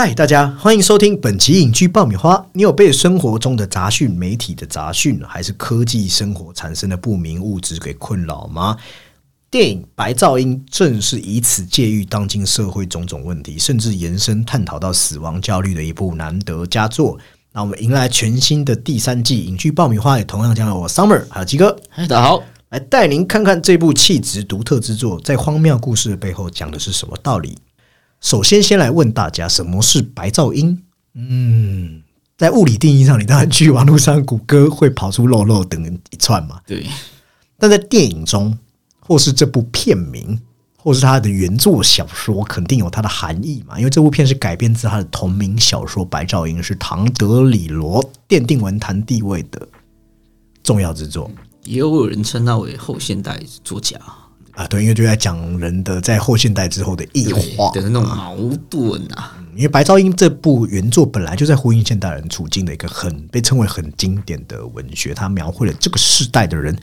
[0.00, 2.46] 嗨，大家欢迎收听本期影剧爆米花。
[2.52, 8.76] 你有被生活中的杂讯、媒体的杂讯，还是科技生活产生的不明物质给困扰吗？
[9.50, 17.18] 电影《白噪音》正是以此借喻当今社会种种问题，甚至延伸探讨到死亡焦虑的一部难得佳作。
[17.50, 22.40] 那我们迎来全新的第三季影剧爆米花，也同样将有我 Summer 还有鸡哥嗨，大家好。
[22.68, 27.58] 来带您看看这部气质独特之作，在荒谬故事的背后讲的是什么道理。
[28.20, 30.82] 首先，先来问大家，什么是白噪音？
[31.14, 32.02] 嗯，
[32.36, 36.60] 在物理定义上，你当然去网络上谷歌会跑出“漏漏”等一串嘛。
[36.66, 36.86] 对，
[37.56, 38.58] 但在电影中，
[39.00, 40.40] 或是这部片名，
[40.76, 43.78] 或是它的原作小说，肯定有它的含义嘛。
[43.78, 49.66] 因为这部片是改编自他的同名小说《白噪音》，是唐·德里罗奠定文坛地位的
[50.62, 51.30] 重要之作。
[51.64, 53.98] 也有人称他为后现代作家
[54.58, 54.66] 啊。
[54.66, 58.36] 对，因为就在讲人的在后现代之后的异化的那种矛
[58.68, 59.38] 盾啊。
[59.54, 66.76] 因为《白噪音》这部原作本来就在呼应现代人处境的一个很被称为很经典的文学，它描绘了这个世代的人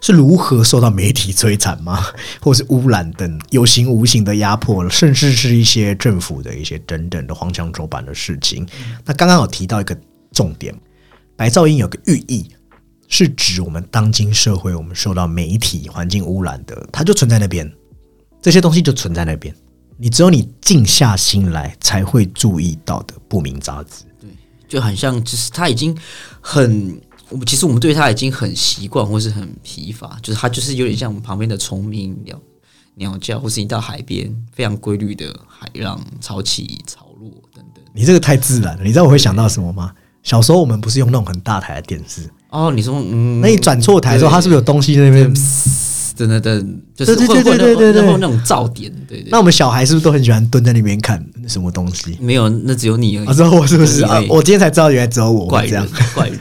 [0.00, 2.06] 是如何受到媒体摧残吗，
[2.40, 8.66] 或是污染等有形无形的压迫，甚至是一些政府的一些等等的荒腔走板的事情。
[9.04, 9.94] 那刚刚有提到一个
[10.32, 10.72] 重点，
[11.36, 12.50] 《白噪音》有个寓意。
[13.08, 17.70] 是指我们当今社会，我们受到媒体环境污染的，它就存在那边，
[18.42, 19.54] 这些东西就存在那边。
[19.96, 24.04] 你只有你静下心来，才会注意到的不明杂质。
[24.20, 24.28] 对，
[24.68, 25.96] 就很像，就是他已经
[26.40, 32.38] 很，我们其实我们对他已经很习惯，或是很疲乏，就是他就是有点像我们旁边的虫鸣鸟
[32.96, 37.82] 鸟叫，或是你到海边非常规律的海浪潮起潮落等等。
[37.94, 39.94] 你这个太自然了，你知道我会想到什么吗？
[40.22, 42.28] 小时候我们不是用那种很大台的电视。
[42.56, 45.32] 哦，你说，嗯，那你转错台的时候，它是不是有东西在那边？
[46.16, 46.58] 真的的，
[46.94, 49.28] 就是对对对对对对，那种噪点，对对。
[49.30, 52.16] 那我们小孩是不是都很喜欢蹲在那边看什么东西？
[52.18, 53.34] 没有，那只有你而已。
[53.34, 54.18] 知道我是不是啊？
[54.30, 56.38] 我今天才知道，原来只有我怪人，怪人。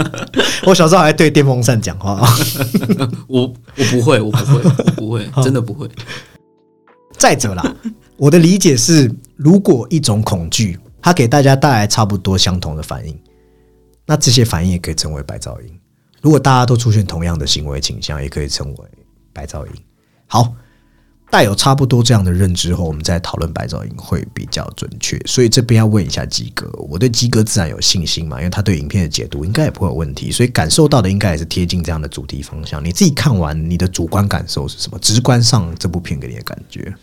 [0.64, 2.26] 我小时候还对电风扇讲话。
[3.28, 4.62] 我我不会，我不会，
[4.96, 5.86] 不会，真的不会。
[7.18, 7.76] 再者啦，
[8.16, 13.14] 我的理解是，如果一种恐惧，它给大家带来差不多相同的反应。
[14.12, 15.80] 那这些反应也可以称为白噪音。
[16.20, 18.84] 如果大家都出现同样的行为倾向，也可以称为
[19.32, 19.72] 白噪音。
[20.26, 20.54] 好，
[21.30, 25.18] 带有差不多这样的认知后，我们再讨论白噪音会比较准确。
[25.24, 32.84] 所以这边要问一下鸡哥，我对鸡哥自然有信心嘛，因为他对影片的解读应该也不会有问题，所以感受到的应该也是贴近这样的主题方向。
[32.84, 34.98] 你自己看完，你的主观感受是什么？
[34.98, 36.94] 直观上这部片给你的感觉？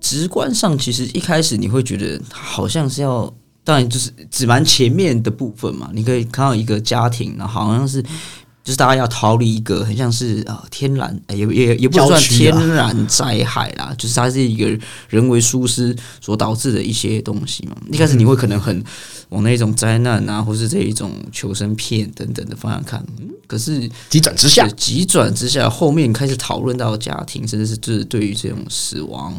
[0.00, 3.32] 直观上，其实一开始你会觉得好像是要。
[3.70, 14.76] 当然就是只蛮前面的部分嘛，你可以看到一个家庭，然后好像是就是大家要逃离一个很像是呃天然也也也不算天然灾害啦，就是它是一个
[15.08, 17.76] 人为疏失所导致的一些东西嘛。
[17.92, 18.82] 一开始你会可能很
[19.28, 23.00] 往那种灾难啊，或是这一种求生片等等的方向看，
[23.46, 29.32] 可是急转直下，急转直下，后面开始讨论到家庭，甚至是就是对于这种死亡、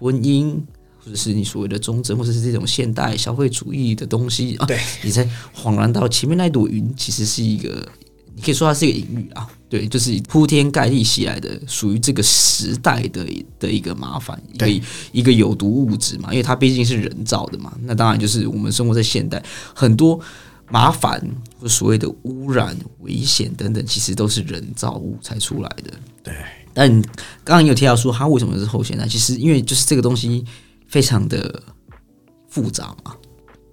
[0.00, 0.58] 婚姻。
[1.06, 5.24] 或者是你所谓的忠贞，或者是这种现代消费主义的东西啊，对你才
[5.54, 7.88] 恍然到前面那朵云其实是一个，
[8.34, 13.24] 你可以说它是一个隐喻啊，对，就是铺天盖地袭来的，属于这个时代的
[13.60, 19.40] 的一个麻烦，一个一个有毒物质嘛，因为它毕竟是人造的嘛，那当然就是我们生活在现代，
[19.72, 20.18] 很多
[20.68, 21.24] 麻烦
[21.60, 25.92] 或所谓的污染、危险等等，其实都是人造物才出来的。
[26.24, 26.34] 对，
[26.74, 26.90] 但
[27.44, 30.44] 刚刚有提到说它为什么是后现代，其实因为就是这个东西。
[30.86, 31.62] 非常的
[32.48, 33.14] 复杂嘛，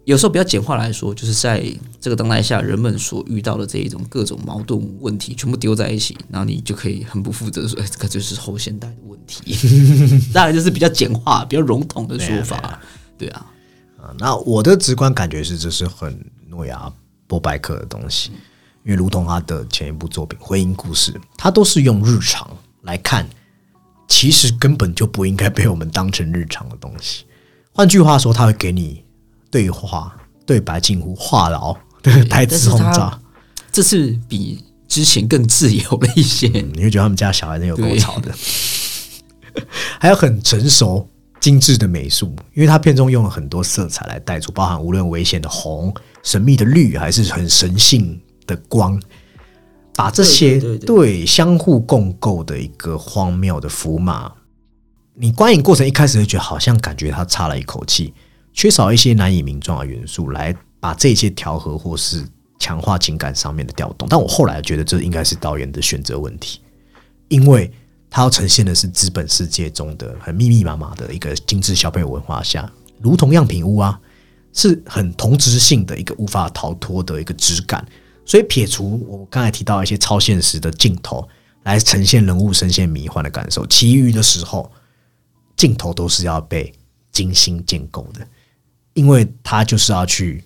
[0.06, 1.64] 有时候比较简化来说，就是在
[2.02, 9.56] 这个当代下，人们所遇到的这一种各种矛盾问题，全部丢在一起，然后你就可以很不负责说，哎，这个就是后现代的问题。
[10.34, 12.82] 当然，就是比较简化、比较笼统的说法。
[13.18, 13.46] 对啊，
[14.02, 16.92] 啊，那我的直观感觉是，这是很诺亚
[17.26, 18.32] 波白克的东西，
[18.84, 22.46] 因为如同他的前一部作品《婚姻故事》，他都是用日常
[22.82, 23.26] 来看。
[24.08, 27.26] 其实根本就不应该被我们当成日常的东西。
[27.72, 29.04] 换句话说，他会给你
[29.50, 30.16] 对话
[30.46, 33.20] 对白近乎话痨的台词轰炸。
[33.72, 36.48] 这次比之前更自由了一些。
[36.48, 38.32] 你会觉得他们家小孩真有够吵的，
[40.00, 41.10] 还有很成熟
[41.40, 45.92] 精致的美术，因为他片中用了很多色彩来带出，包含无论危险的红、
[46.22, 49.02] 神秘的绿，还是很神性的光。
[49.96, 54.32] 把这些对相互共构的一个荒谬的符码，
[55.14, 58.14] 你观影过程一开始会觉得好像感觉他差了一口气，
[58.54, 62.26] 缺少一些难以名状的元素来把这些调和或是
[62.58, 64.08] 强化情感上面的调动。
[64.10, 66.60] 但我后来觉得这应该是导演的选择问题，
[67.28, 67.72] 因为
[68.10, 74.00] 他要呈现的是资本世界中的很密密麻麻的一个精致消费文化下如同样品屋啊，
[74.54, 77.86] 是很同质性的一个无法逃脱的一个质感。
[78.26, 81.28] 所以撇除我刚才提到一些超现实的镜头
[81.64, 84.72] 来呈现人物深陷迷幻的感受，其余的时候
[85.56, 86.74] 镜头都是要被
[87.12, 88.26] 精心建构的，
[88.94, 90.44] 因为它就是要去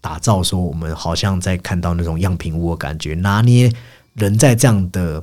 [0.00, 3.72] 打造说我们好像在看到那种样品屋的感觉，拿捏
[4.14, 5.22] 人在这样的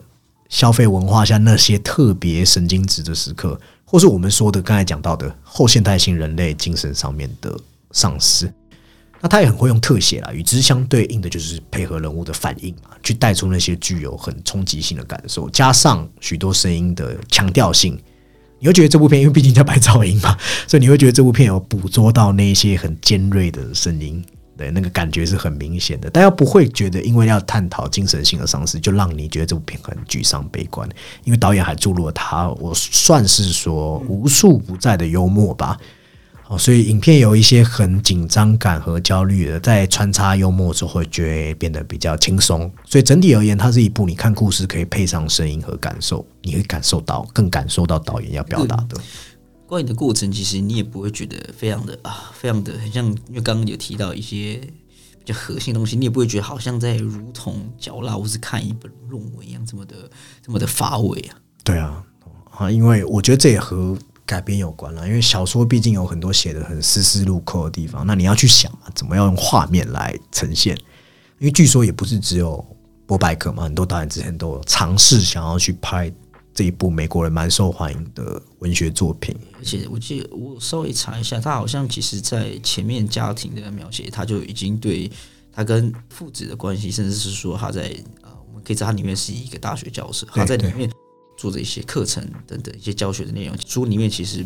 [0.49, 7.57] 消费文化下那些特别神经质的时刻，或是我们说的刚才讲到的后现代性人类精神上面的
[7.91, 8.53] 丧失。
[9.21, 17.99] 那他也很会用特写啦，与之相对应的就是配合人物的反应嘛，去带出那些具有很冲击性的感受，加上许多声音的强调性，
[18.59, 24.23] 你会觉得这部片因为毕竟叫白噪音嘛， 所以你会觉得这部片有捕捉到那些很尖锐的声音，
[24.55, 30.87] 对那个感觉是很明显的，但又不会觉得因为要探讨精神性的丧失，就让你觉得这部片很沮丧悲观，
[31.23, 35.77] 因为导演还注入了他，我算是说无处不在的幽默吧。
[36.47, 42.71] 哦，所以影片有一些很紧张感和焦虑的，在穿插幽默之后，会觉得变得比较轻松。
[42.85, 48.95] 所以整体而言，它是一部你看故事可以配上声音和感受，你会感受到更感受到导演要表达的。
[49.65, 54.61] 观影的过程，其实你也不会觉得非常的啊，非常的很像，因为刚刚有提到一些
[55.17, 59.95] 比较核心的东西，你也不会觉得好像在如同嚼蜡或是看一本论文一样这么的
[60.45, 61.35] 这么的乏味啊。
[61.63, 62.03] 对啊，
[62.51, 63.97] 啊，因为我觉得这也和。
[64.25, 70.75] 改编有关了，因为小说毕竟有很多写的很丝丝入扣的地方，那你要去想啊，怎么样用画面来呈现？
[71.37, 72.65] 因为据说也不是只有
[73.05, 76.11] 波拜克嘛，很多导演之前都有尝试想要去拍
[76.55, 79.35] 这一部美国人蛮受欢迎的文学作品。
[79.59, 85.11] 而且我记得我稍微查一下，他好像其实在前面家庭的描写，他就已经对
[85.51, 87.81] 他跟父子的关系，甚至是说他在
[88.23, 90.89] 呃，我们可以在他里面是一个大学教授，他在里面。
[91.45, 94.43] 做的一些课程等等一些教学的内容，书里面其实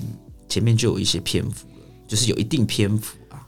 [0.49, 3.39] 前面就有一些篇幅了，就是有一定篇幅啊。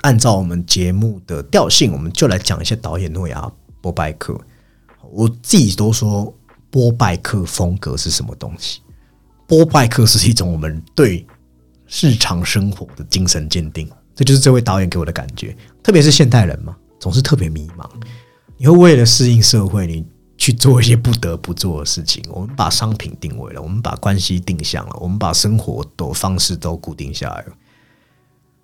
[0.00, 4.40] 按照我们节目的调性，我们就来讲一下导演诺亚波拜克。
[5.12, 6.34] 我自己都说
[6.70, 8.80] 波拜克风格是什么东西？
[9.46, 11.26] 波拜克是一种我们对
[11.86, 15.54] 日常生活的精神鉴定，这就是这位导演给我的感觉。
[15.82, 17.86] 特别是现代人嘛，总是特别迷茫，
[18.56, 20.02] 你会为了适应社会，你。
[20.40, 22.24] 去做一些不得不做的事情。
[22.30, 27.52] 我们把商品定位了，我们把关系定向了，我们把生活的方式都固定下来了。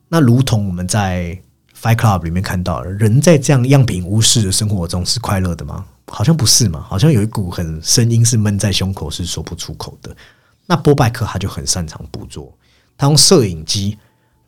[0.09, 1.39] 那如同我们在
[1.79, 5.85] Fight Club 里面看到，人在这样样品无视的生活中是快乐的吗？
[6.07, 10.17] 好像不是嘛，好像有一股很声音是闷在胸口，是说不出口的。
[10.65, 12.51] 那波拜克他就很擅长捕捉，
[12.97, 13.99] 他用摄影机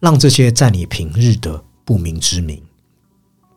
[0.00, 2.62] 让这些在你平日的不明之名、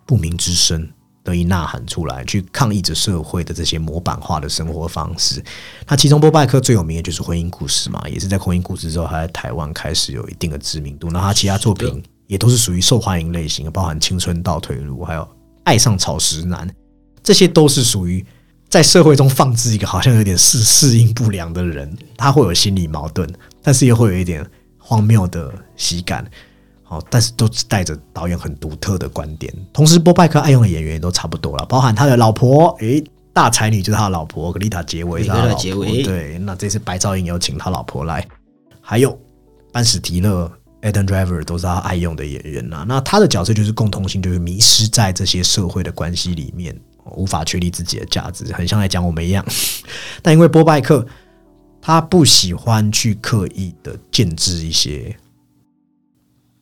[0.06, 0.90] 不明之声。
[1.24, 5.44] 得以呐喊出来，去抗议着社会的这些模板化的生活方式。
[5.88, 11.10] 那其中波拜克最有名的就是婚姻故事嘛，也是在婚姻故事之后，他在台湾开始有一定的知名度。
[11.12, 15.28] 那他其他作品也都是属于受欢迎类型，包含青春倒退路，还有
[15.64, 16.68] 爱上草食男，
[17.22, 18.26] 这些都是属于
[18.68, 23.30] 在社会中放置一个好像有点适适应不良的人，他会有心理矛盾，
[23.62, 24.44] 但是又会有一点
[24.80, 26.26] 荒谬的喜感。
[26.92, 29.52] 哦，但是都是带着导演很独特的观点。
[29.72, 35.86] 同时，波拜克爱用的演员也都差不多了，包含他的老婆，诶，大才女就是他的老婆格丽塔杰维，他的老婆。
[36.04, 38.28] 对，那这次白噪音有请他老婆来，
[38.82, 39.18] 还有
[39.72, 42.84] 班史提勒、Adam Driver 都是他爱用的演员呐。
[42.86, 46.78] 那他的角色就是共通性，就是迷失在这些社会的关系里面，
[47.16, 49.46] 无法确立自己的价值，很像来讲我们一样。
[50.22, 51.08] 但因为波拜克
[51.82, 55.16] 他不喜欢去刻意的建制一些。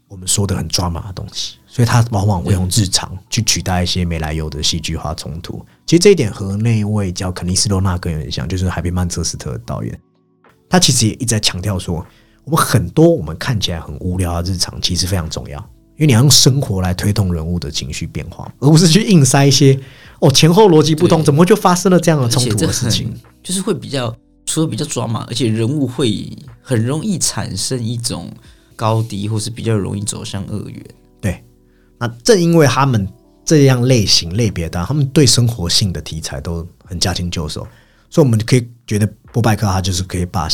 [0.09, 5.63] 我们说的很抓马的东西，所以他往往会用日常去取代一些没来由的戏剧化冲突。
[5.85, 9.99] 其实这一点和那位叫肯尼斯·罗纳更有点像，就是海边曼彻斯特的导演，
[10.67, 12.03] 他其实也一直在强调说，
[12.43, 15.59] 我们很多我们看起来很无聊的日常，其实非常重要，
[15.95, 19.79] 因为你要用生活来推动人物的情绪变化，而不是去硬塞一些
[20.21, 23.13] 哦前后逻辑不通，怎么就发生了这样的冲突的事情，
[23.43, 24.11] 就是会比较
[24.47, 28.27] 除了比较抓马，而且人物会很容易产生一种。
[28.79, 30.85] 高低，或是比较容易走向恶缘。
[31.19, 31.43] 对，
[31.99, 33.05] 那正因为他们
[33.43, 37.67] 这样类型类别的，他们对生活性的题材都很驾轻就熟，
[38.09, 40.47] 所以我们可以觉得波拜克他就是可以把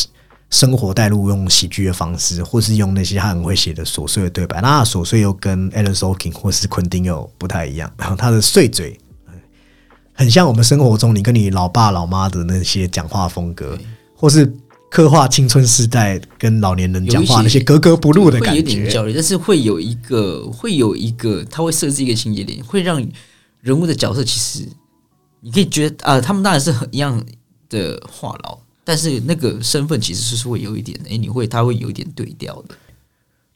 [0.49, 4.59] 生活带入用喜剧的方式，或是用那些他很会写的琐碎的对白。
[4.59, 8.99] 那琐碎又跟 Alan Sorkin 或是昆汀又不太一样，然后他的碎嘴
[10.13, 13.77] 很像我们生活中你跟你老爸老妈的那些讲话风格，
[14.15, 14.51] 或是。
[14.95, 23.05] 刻画青春时代跟老年人讲话那些格格不入的感觉，有点焦虑，但是会有一个，会有一个，他会设置一个情节点，会让
[23.59, 24.65] 人物的角色其实
[25.41, 27.21] 你可以觉得啊，他们当然是很一样
[27.67, 32.75] 的话痨，但是那个身份其实是会有一点，哎，你会他会有一点对调的。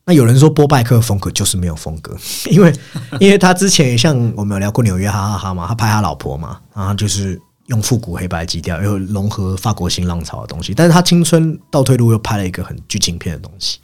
[0.04, 2.18] 那有人说波拜克风格就是没有风格，
[2.52, 2.74] 因为
[3.22, 13.80] 因为他之前像我们有聊过纽约哈哈哈嘛，他拍他老婆嘛，然后就是用复古黑白基调，又融合法国新浪潮的东西，但是他青春倒退路又拍了一个很剧情片的东西，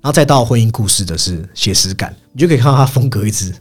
[0.00, 3.54] 然后再到婚姻故事的是写实感，你就可以看到他风格一直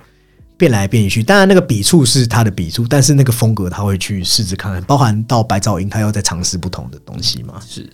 [0.58, 1.24] 变来变去。
[1.24, 7.62] 当然那个笔触是他的笔触，但是那个风格他会去试着看看，包含到白噪音，他要在尝试不同的东西嘛。
[7.66, 7.90] 是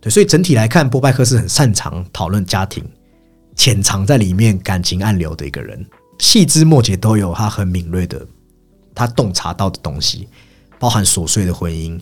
[0.00, 2.84] 对，所以整体来看，波拜克是很擅长讨论家庭。
[3.56, 5.84] 潜藏在里面感情暗流的一个人，
[6.18, 8.26] 细枝末节都有他很敏锐的，
[8.94, 10.26] 他洞察到的东西，
[10.80, 12.00] 包含琐碎的婚姻，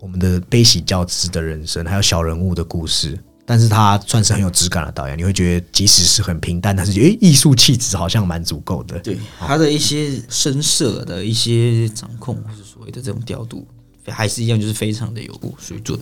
[0.00, 3.16] 我们的悲喜交织的人生，还有小人物的故事。
[3.48, 8.98] 但是他算是很有质感的导演，你会觉得即使是很平淡，但是诶，艺术气质好像蛮足够的。
[8.98, 13.64] 对他的一些深色的一些掌控，或者所谓的这种调度，
[14.08, 15.96] 还是一样，就是非常的有水准。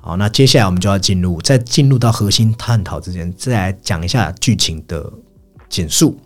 [0.00, 5.12] 好，那接下来我们就要进入，在进入到核心探讨之前，再来讲一下剧情的
[5.68, 6.16] 简述。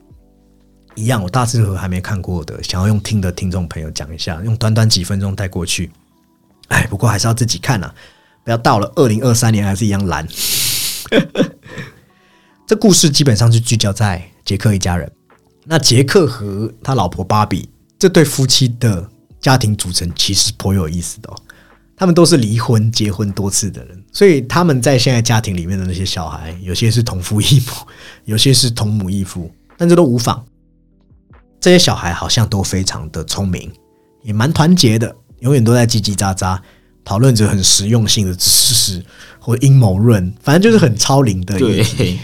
[0.98, 5.90] 一样，我大致和还没看过的，想要用听的听众朋友讲一下，用短短几分钟带过去。
[6.68, 7.94] 哎，不过还是要自己看啊，
[8.42, 10.26] 不要到了二零二三年还是一样蓝。
[12.66, 15.10] 这故事基本上是聚焦在杰克一家人。
[15.64, 19.08] 那杰克和他老婆芭比这对夫妻的
[19.40, 21.36] 家庭组成其实颇有意思的哦。
[21.96, 27.72] 他们都是离婚、结婚多次的人，所以他们在现在家庭里面的那些小孩，有些是同父异母，
[28.24, 30.44] 有些是同母异父，但这都无妨。
[31.60, 33.72] 这些小孩好像都非常的聪明，
[34.22, 36.58] 也蛮团结的，永远都在叽叽喳喳
[37.04, 39.04] 讨论着很实用性的知识
[39.38, 41.58] 或阴谋论，反正就是很超龄的。
[41.58, 42.18] 对，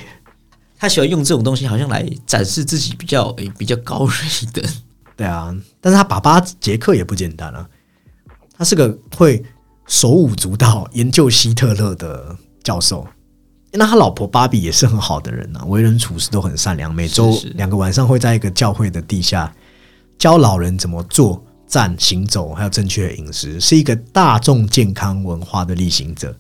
[0.79, 4.65] 他喜欢用这种东西，好像来展示自己比较诶比较高人一等。
[5.17, 7.69] 对啊，但是他爸爸杰克也不简单啊，
[8.57, 9.45] 他是个会。
[9.87, 13.07] 手舞足蹈研究希特勒的教授，
[13.77, 16.95] 那他老婆芭比也是很好的人呐，为人处事都很善良。
[16.95, 19.53] 每周两个晚上会在一个教会的地下
[20.17, 26.37] 教老人怎么坐、站、行走，还有正确的饮食，是一个大众健康文化的例行者。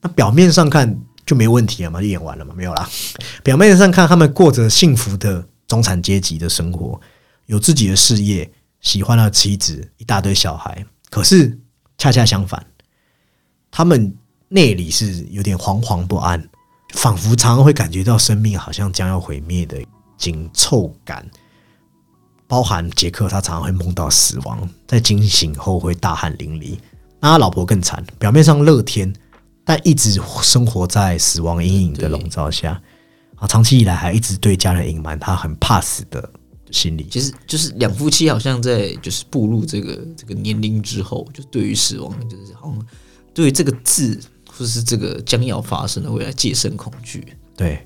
[0.00, 2.88] 那表面上看就没问题了嘛，就演完了嘛，没有啦。
[3.44, 7.00] 表面上看他们过着幸福的中产阶级的生活，
[7.46, 8.50] 有自己的事业，
[8.80, 10.84] 喜欢的妻子，一大堆小孩。
[11.08, 11.56] 可是
[11.96, 12.66] 恰恰相反。
[13.70, 14.12] 他们
[14.48, 16.48] 内里是有点惶惶不安，
[16.94, 19.76] 仿佛常常会感觉到生命好像将要毁灭的
[20.16, 21.28] 紧凑感。
[22.46, 26.78] 包含杰克，他常常会梦到死亡，在惊醒后会大汗淋漓。
[27.20, 29.12] 那他老婆更惨，表面上乐天，
[29.64, 32.80] 但一直生活在死亡阴影的笼罩下。
[33.36, 36.30] 啊，长期以来还一直对家人隐瞒他很怕死的
[36.70, 37.08] 心理。
[37.10, 42.86] 其实就是两夫妻好像在就是步入这个这个年龄之后，就对于死亡就是好像。
[43.32, 44.20] 对于这个字，
[44.56, 47.26] 或者是这个将要发生的未来，戒慎恐惧。
[47.56, 47.84] 对，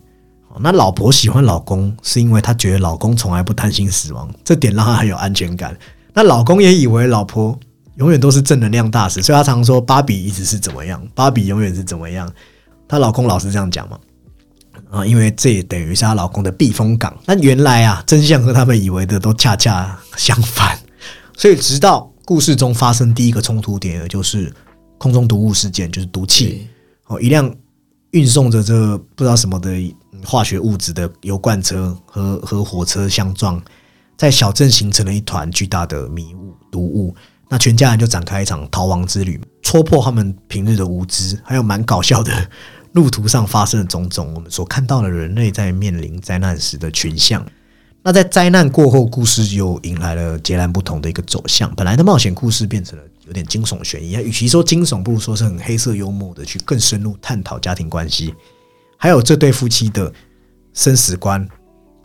[0.61, 5.75] 那老婆喜欢老公，是因为她觉得老公从来不担心死亡，这点让她很有安全感。
[6.13, 7.59] 那老公也以为老婆
[7.97, 12.31] 永远都是正能量大使，所以他常说芭比一直是怎么样，芭比永远是怎么样。
[12.87, 13.99] 她老公老是这样讲嘛？
[14.91, 17.17] 啊，因为这也等于是她老公的避风港。
[17.25, 20.79] 那原来啊，真相和他们以为的都恰恰相反。
[21.37, 24.53] 所以直到故事中发生第一个冲突点，就是。
[24.99, 26.67] 空中毒物事件就是毒气
[27.07, 27.53] 哦，一辆
[28.11, 29.71] 运送着这不知道什么的
[30.25, 33.63] 化学物质的油罐车和和火车相撞，
[34.17, 37.15] 在小镇形成了一团巨大的迷雾毒雾。
[37.51, 42.31] 那全家人就展开一场逃亡之旅，戳破他们平日的无知，还有蛮搞笑的
[42.93, 47.43] 路途上发生的种种，我们所看到的人类在面临灾难时的群像。
[48.03, 51.75] 那在灾难过后，故事又迎来了截然不同的一个走向。
[51.75, 58.35] 本来的冒险故事变成了有点惊悚悬疑啊，与其说惊悚，不如说是很黑色幽默的去更深入探讨家庭关系，
[58.97, 60.13] 还有这对夫妻的
[60.73, 61.47] 生死观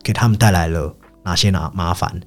[0.02, 2.20] 给他们带来了哪些麻麻烦？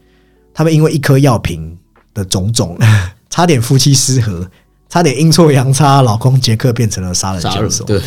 [0.54, 1.78] 他们因为一颗药瓶
[2.14, 2.78] 的种种，
[3.30, 4.50] 差点夫妻失和，
[4.90, 7.86] 差点阴错阳差，老公杰克变成了杀人凶手。
[7.86, 8.02] 对，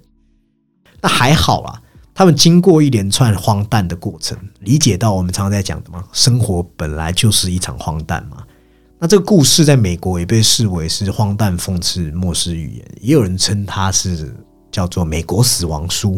[1.02, 1.82] 那还好啊。
[2.14, 8.42] 他们经过一连串荒诞的过程，理解到我们常常在讲的嘛，生活本来就是一场荒诞嘛。
[8.98, 14.34] 那这个故事在美国也被视为是荒诞讽刺末世语言，也有人称它是
[14.72, 16.12] 叫做《美国死亡书》。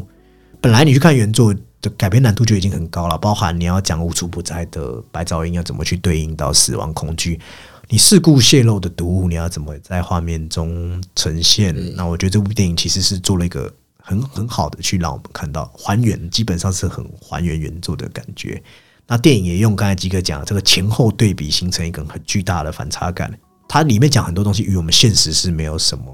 [0.61, 7.41] 本来你去看原作的改编难度就已经很高了，包含你要讲无处不在的白噪音要怎么去对应到死亡恐惧，
[7.89, 11.75] 你事故泄露的毒物你要怎么在画面中呈现。
[11.97, 13.73] 那我觉得这部电影其实是做了一个。
[14.01, 18.63] 很很好的去让我们看到还原，基本上是很还原原作的感觉。
[19.09, 23.33] 那电影也用刚才吉哥讲这个前后对比，形成一个很巨大的反差感。
[23.67, 26.05] 它里面讲很多东西与我们现实是没有什么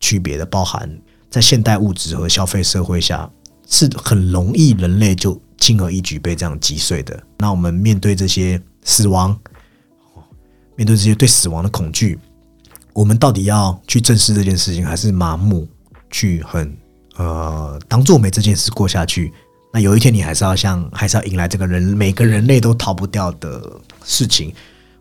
[0.00, 0.88] 区别的，包含
[1.30, 3.28] 在现代物质和消费社会下，
[3.66, 7.18] 是很容易人类就轻而易举被这样击碎的。
[7.38, 9.38] 那我们面对这些死亡，
[10.74, 12.18] 面对这些对死亡的恐惧，
[12.92, 15.66] 我们到底要去正视这件事情，还是麻木
[16.10, 16.76] 去很
[17.16, 19.32] 呃当做没这件事过下去？
[19.76, 24.50] 那有一天你还是要像，还是要迎来这个人每个人类都逃不掉的事情。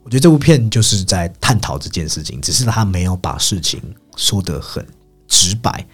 [0.03, 3.82] 我觉得这部片就是在探讨这件事情，只是他没有把事情
[4.17, 4.86] 说得很
[5.29, 5.88] 直白。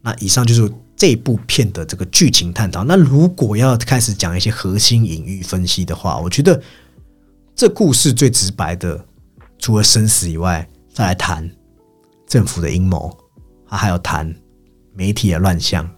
[0.00, 2.82] 那以上就是这部片的这个剧情探讨。
[2.82, 6.60] 那如果要开始讲一些核心隐喻分析的话，我觉得
[7.54, 9.06] 这故事最直白的，
[9.60, 11.48] 除了生死以外，再来谈
[12.26, 13.16] 政府的阴谋，
[13.68, 14.34] 他还有谈
[14.96, 15.88] 媒体的乱象。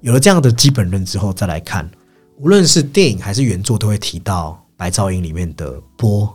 [0.00, 1.88] 有了这样的基本认知后，再来看，
[2.38, 6.26] 无论是电影还是原作，都会提到白噪音里面的波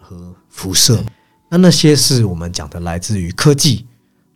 [0.00, 1.04] 和辐射。
[1.48, 3.86] 那那些是我们讲的来自于科技。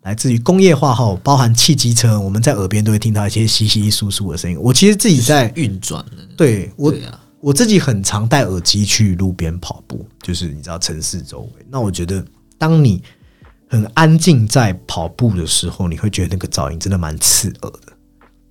[0.03, 4.57] 来自于工业化后，包含汽机车，我们在耳边都会听到一些稀稀疏疏的声音。
[4.61, 6.05] 我其实自己在运转
[6.37, 6.95] 对我
[7.41, 11.67] 我自己很常戴耳机去路边跑步，就是你知道城市周围。
[11.69, 12.25] 那我觉得，
[12.57, 13.03] 当你
[13.69, 17.93] 很安静在跑步的时候，你会觉得那个噪音真的蛮刺耳的。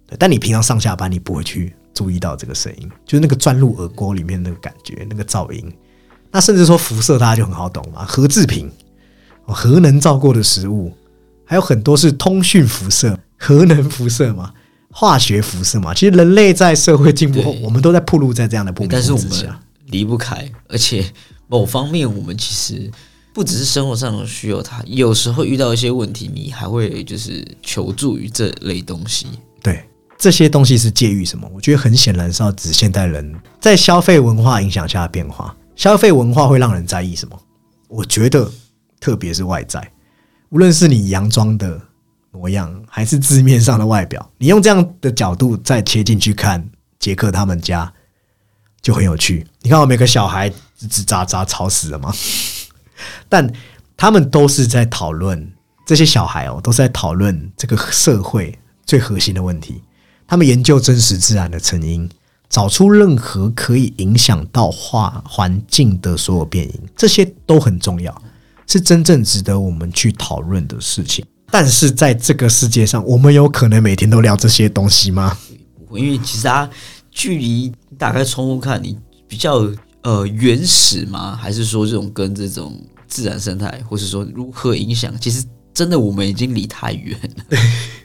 [0.07, 5.73] 对，但你平常上下班，你不会去注意到这个声音，就是那个钻入耳郭里面那个感觉，那个噪音。
[6.31, 8.69] 那甚至说辐射，大家就很好懂嘛，核制品、
[9.45, 10.93] 核能造过的食物。
[11.45, 14.51] 还有很多是通讯辐射、核能辐射嘛，
[14.89, 15.93] 化学辐射嘛。
[15.93, 19.29] 其实人类在社会进步后，我们都在暴露在这样的不明但是我们。
[19.87, 21.05] 离不开，而且
[21.47, 22.89] 某方面我们其实
[23.31, 29.27] 不只是生活上的需要它，有时候遇到一些问题，你还会就是求助于这类东西。
[29.61, 31.49] 对，这些东西是介于什么？
[31.53, 35.55] 我觉得很显然是要指现代人在消费文化影响下的变化。
[35.75, 37.39] 消费文化会让人在意什么？
[37.87, 38.49] 我觉得
[38.99, 39.91] 特别是外在。
[40.49, 41.79] 无论是你佯装的
[42.31, 46.65] 模样，还是字面上的外表，你用这样的角度再切进去看
[46.97, 47.91] 杰克他们家，
[48.81, 49.45] 就很有趣。
[49.61, 52.13] 你看，我每个小孩吱吱喳喳吵死了吗？
[53.27, 53.51] 但
[53.97, 55.51] 他们都是在讨论
[55.85, 59.83] 这些小孩哦，都是在讨论这个社会最核心的问题。
[60.27, 62.09] 他们研究真实自然的成因，
[62.49, 68.21] 找出任何可以影响到化环境的所有变因，这些都很重要。
[68.67, 75.37] 是真正值得我们去讨论的事情，但是在这个世界上，我们有可能每天都聊这些东西吗？
[75.91, 76.67] 因为其实它
[77.11, 79.69] 距离打开窗户看你比较
[80.01, 81.35] 呃原始吗？
[81.35, 82.75] 还是说这种跟这种
[83.07, 85.13] 自然生态，或是说如何影响？
[85.21, 87.57] 其实真的我们已经离太远了。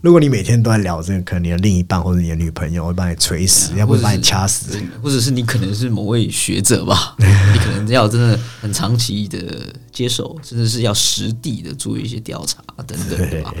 [0.00, 9.38] 如果你每天都在聊这个，可能你的另一半或者你的女朋友会把你锤死，要不然把你掐死，或者是你可能是某位学者吧， 你可能要真的很长期的
[9.92, 13.54] 接受，甚至是要实地的做一些调查等等，对吧？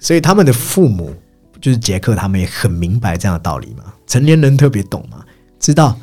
[0.00, 1.14] 所以他们的父母
[1.60, 3.84] 就是杰克，他们也很明白这样的道理嘛。
[4.06, 5.24] 成年人特别懂嘛，
[5.60, 5.98] 知道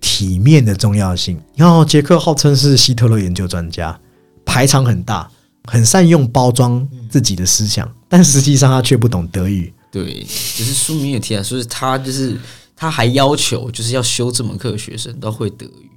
[0.00, 1.40] 体面的重要性。
[1.54, 3.98] 然后杰克号称是希特勒研究专家，
[4.44, 5.30] 排场很大。
[5.64, 9.72] 很善用包装自己的思想，但实际上他却不懂德语。
[9.90, 12.36] 对，只是书名也提到，所以他就是
[12.74, 15.90] 他还要求就是要修这门课的学生都会德语。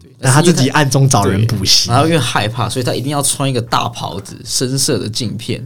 [0.00, 5.62] 对，但他自己暗中找人补习，然后因为害怕，所以他一定要穿一个大袍子、深色的镜片，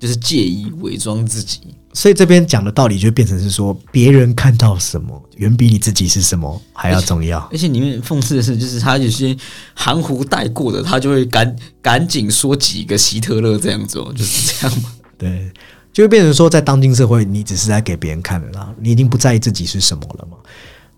[0.00, 1.60] 就是借以伪装自己。
[1.94, 7.38] 所以这边讲的道理就变成是说，别人看到什么，远比你自己是什么还要重要。
[7.52, 9.36] 而且里面讽刺的是，就是他有些
[9.74, 14.90] 含糊带过的，他就会赶赶紧说几个希特勒这样做，就是这样嘛。
[15.18, 15.52] 对，
[15.92, 20.38] 就会变成说，在当今社会，你只是在给别人看的啦，你已经不在意自己是什么了嘛？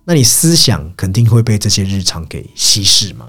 [0.05, 3.27] 那你思想肯定会被这些日常给稀释嘛？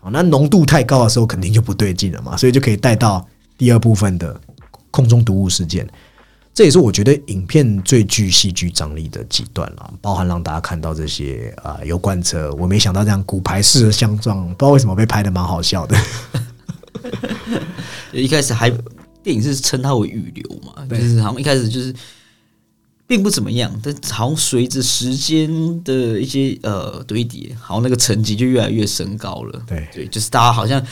[0.00, 3.24] 好，那浓度太高的时候，肯定就不对劲了嘛，所以就可以带到
[3.56, 4.40] 第二部分的
[4.90, 5.86] 空中毒物事件。
[6.56, 15.94] 这也是我觉得影片最具戏剧张力的几段了，包含让大家看到这些啊油罐车，我没想到这样骨牌式的相撞，不知道为什么被拍的蛮好笑的。
[18.10, 18.70] 一开始还
[19.22, 21.94] 电影是称它为预留嘛，就是好像一开始就是
[23.06, 29.62] 并不怎么样，但好像随着时间的一些呃堆叠，好像那个层级就越来越升高了。
[29.66, 30.82] 对对，就是大家好像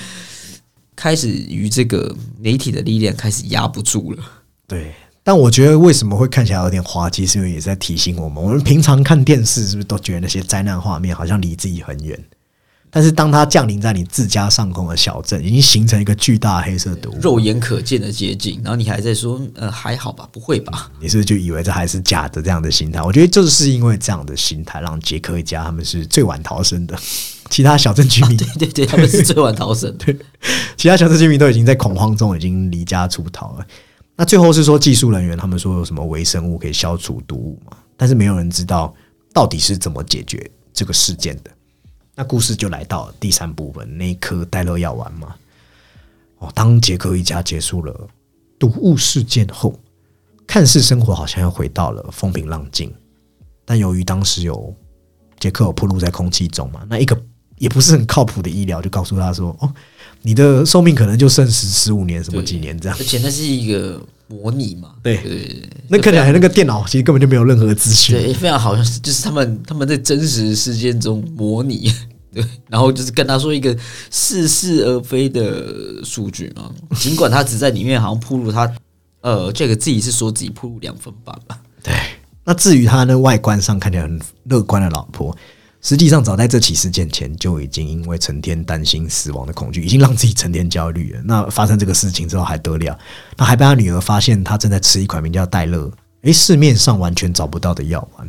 [0.94, 4.22] 开始与这个媒体的力量开始压不住了。
[4.68, 4.92] 对。
[5.27, 12.23] 但我觉得为什么会看起来有点滑稽，是因为也在提醒我们：我们平常看电视是不是都觉得那些灾难画面好像离自己很远？
[12.91, 22.41] 但是当它降临在你自家上空的小镇，已经形成一个巨大黑色毒物，肉眼可见的接近，然后你还在说：“呃，还好吧，不会吧？”你是不是就以为这还是假的？
[22.41, 26.97] 这样的心态，我觉得就是因为这样的心态，让杰克一家他们是最晚逃生的，
[27.51, 29.93] 其他小镇居民， 对对对，他们是最晚逃生。
[29.97, 30.17] 对，
[30.77, 33.67] 其他小镇居民都已经在恐慌中，已经离家出逃了。
[34.16, 37.77] 那最后是说技术人员他们说有什么微生物可以消除毒物嘛？
[37.96, 38.94] 但是没有人知道
[39.33, 41.50] 到底是怎么解决这个事件的。
[42.14, 45.35] 那故事就来到第三部分，那一颗戴乐药丸嘛。
[46.38, 48.09] 哦，当杰克一家结束了
[48.59, 49.77] 毒物事件后，
[50.46, 52.94] 看似生活好像又回到了风平浪静，
[53.64, 54.72] 但由于当时有
[55.40, 57.20] 杰克有暴露在空气中嘛，那一个
[57.57, 59.74] 也不是很靠谱的医疗就告诉他说：“哦，
[60.27, 65.19] 你的寿命可能就剩十十五年，什么几年这样。”而且那是一个模拟嘛，对。
[65.19, 68.17] 对，那看起来那个电脑其实根本就没有任何资讯。
[68.17, 71.93] 对，非常好像是就是他们他们在真实事件中模拟，
[72.33, 73.77] 对，然后就是跟他说一个
[74.11, 78.73] 似是而非的数据嘛，尽管他只在里面好像铺路，他
[79.21, 81.95] 呃这个自己是说自己铺路两分半吧，对，
[82.45, 85.37] 那至于他那外观上看起来很乐观的老婆，
[85.85, 91.20] 实际上早在这起事件前就已经因为成天担心死亡的恐惧，已经让自己成天焦虑了。
[91.23, 92.99] 那发生这个事情之后还得了？
[93.37, 95.92] 那还被他女儿发现他正在吃一款名叫戴乐，
[96.23, 98.27] 诶，市面上完全找不到的药丸。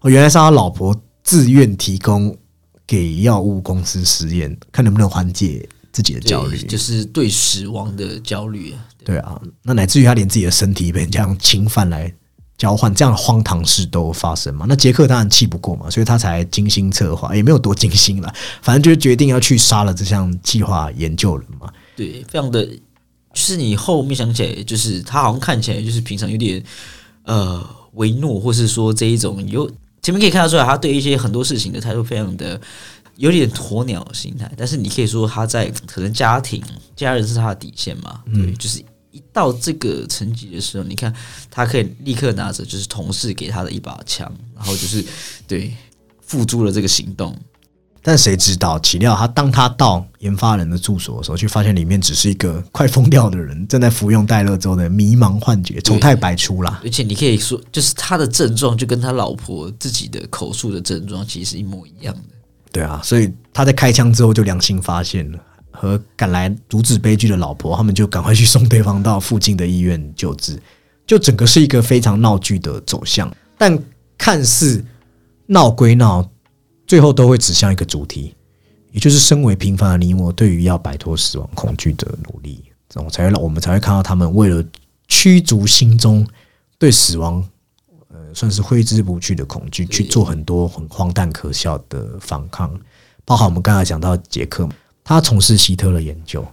[0.00, 2.36] 哦，原来是他老婆自愿提供
[2.84, 6.58] 给药物公司实验，看能不能缓解自己的焦虑。
[6.62, 8.84] 就是对死亡的焦虑啊。
[9.04, 12.12] 对啊，那乃至于他连自己的身体被人家用侵犯来
[12.58, 14.66] 交换，这样的荒唐事都发生嘛？
[14.68, 21.72] 那杰克当然气不过嘛，所以他才精心策划，也没有多精心了，反正就是决定要去杀了这项计划研究人嘛。
[21.96, 22.76] 对，非常的，就
[23.34, 26.62] 是你后面想起来，就是他好像看起来就是平常有点
[27.22, 29.70] 呃唯诺，或是说这一种有
[30.02, 32.60] 前面可以看得出来，他对一些很多事情的态度非常的
[33.16, 36.60] 有点鸵鸟心态，但是你可以说他在可能家庭
[36.96, 38.82] 家人是他的底线嘛，对，就是
[39.18, 41.12] 一到这个层级的时候，你看
[41.50, 45.04] 他可以立刻拿着就是同事给他的一把枪，然后就是
[45.46, 45.74] 对
[46.20, 47.36] 付诸了这个行动。
[48.00, 56.80] 但谁知道，岂料他当他到研发人的住所的时候，却发现里面只是一个快疯掉的人，正在服用戴乐之后的迷茫幻觉，丑态百出啦。
[56.84, 62.22] 而且你可以说，就是他的症状就跟他老婆自己的口述的症状其实一模一样的。
[62.72, 65.38] 对啊，所以他在开枪之后就良心发现了，
[65.78, 70.60] 和赶来阻止悲剧的老婆，他们就赶快去送对方到附近的医院救治，
[71.06, 73.32] 就整个是一个非常闹剧的走向。
[73.56, 73.78] 但
[74.18, 74.84] 看似
[75.46, 76.28] 闹归闹。
[76.86, 78.34] 最后都会指向一个主题，
[78.92, 84.64] 也就是身为平凡的你我，对于要摆脱死亡恐惧的努力，这种才让我们才会看到他们为了
[85.06, 86.26] 驱逐心中
[86.78, 87.46] 对死亡，
[88.08, 92.74] 呃，算是挥之不去的恐惧，去做很多很荒诞可笑的反抗。
[93.26, 94.66] 包括我们刚才讲到杰克，
[95.08, 96.46] 他从事希特勒研究，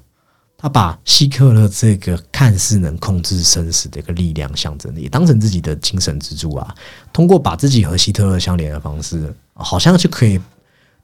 [0.58, 6.74] 他把希特勒这个看似能控制生死的一个力量象征，也当成自己的精神支柱啊。
[7.12, 9.34] 通过把自己和希特勒相连的方式。
[9.58, 10.38] 好像就可以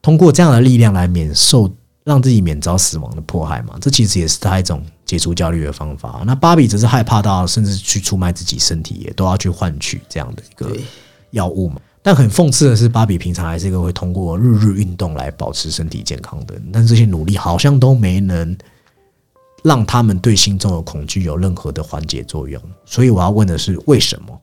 [0.01, 3.75] 通过这样的力量来免受让自己免遭死亡的迫害嘛？
[3.81, 6.21] 这其实也是他一种解除焦虑的方法。
[6.25, 10.77] 那芭比则是害怕到甚至去出卖自己身体，也都要去换取这样的一个
[11.31, 11.81] 药物嘛。
[12.03, 18.57] 但很讽刺的是，芭比平常还是一个会通过日日运动来保持身体健康的，但这些努力好像都没能
[19.63, 22.59] 让他们对心中的恐惧有任何的缓解作用。
[22.85, 24.39] 所以我要问的是，为什么？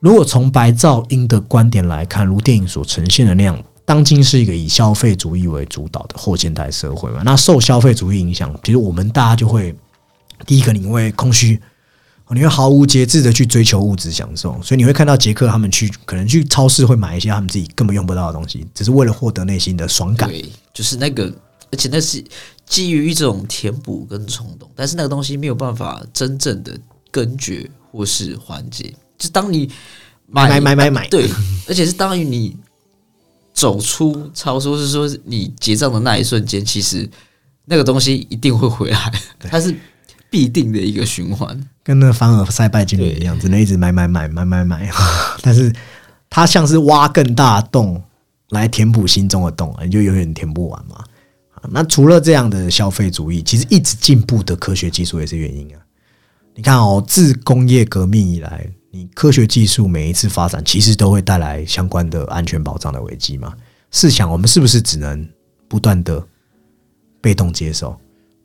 [0.00, 7.22] 如果从白噪音的观点来看，如电影所呈现的那样，当今是一个以消费主义为主导的后现代社会嘛？
[7.22, 9.74] 那受消费主义影响，其实我们大家就会
[10.46, 11.60] 第一个，你因为空虚，
[12.34, 20.28] 你会毫无节制的去追求物质享受，所以你会看到杰克他们去可能去超市会买一些他们自己根本用不到的东西，只是为了获得内心的爽感。
[20.28, 21.32] 对，就是那个，
[21.70, 22.24] 而且那是
[22.66, 26.76] 基于一种填补跟冲动，但是那个东西没有办法真正的
[27.12, 28.92] 根绝或是缓解。
[29.16, 29.70] 就当你
[30.26, 31.30] 买买买买买，对，
[31.68, 32.56] 而且是当于你
[33.54, 37.08] 走出超市，是说你结账的那一瞬间，其实
[37.66, 39.72] 那个东西一定会回来，它是
[40.30, 44.90] 必定的一个循环，跟那凡尔赛拜金女一样，只能一直买买买买买买。
[45.42, 45.72] 但是
[46.28, 48.02] 它像是挖更大洞
[48.50, 51.02] 来填补心中的洞，你就永远填不完嘛。
[51.70, 55.80] 那除了这样的消费主义，其实一直进步的科学技术也是原因啊。
[56.54, 58.68] 你看哦，自工业革命以来。
[58.92, 63.52] 你科学技术每一次发展，其实都会带来相关的安全保障的危机嘛？
[63.90, 65.28] 试想，我们是不是只能
[65.68, 66.24] 不断的
[67.20, 67.94] 被动接受？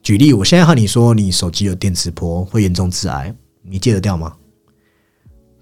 [0.04, 4.36] 举例，我现在和你说，你手机有电磁波会严重致癌，你戒得掉吗？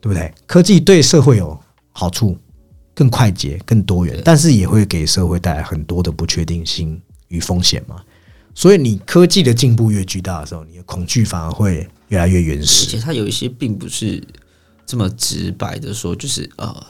[0.02, 0.34] 对不对？
[0.46, 1.60] 科技对社会有
[1.92, 2.38] 好处，
[2.94, 8.02] 更快捷、更多元，但是也会给社会带来很多的不确定性与风险嘛？
[8.56, 12.86] 所以，你科技的进步越巨大的时候，你的恐惧反而会越来越原始。
[12.88, 14.22] 而且，它有一些并不是。
[14.86, 16.84] 这么直白的说，就是呃，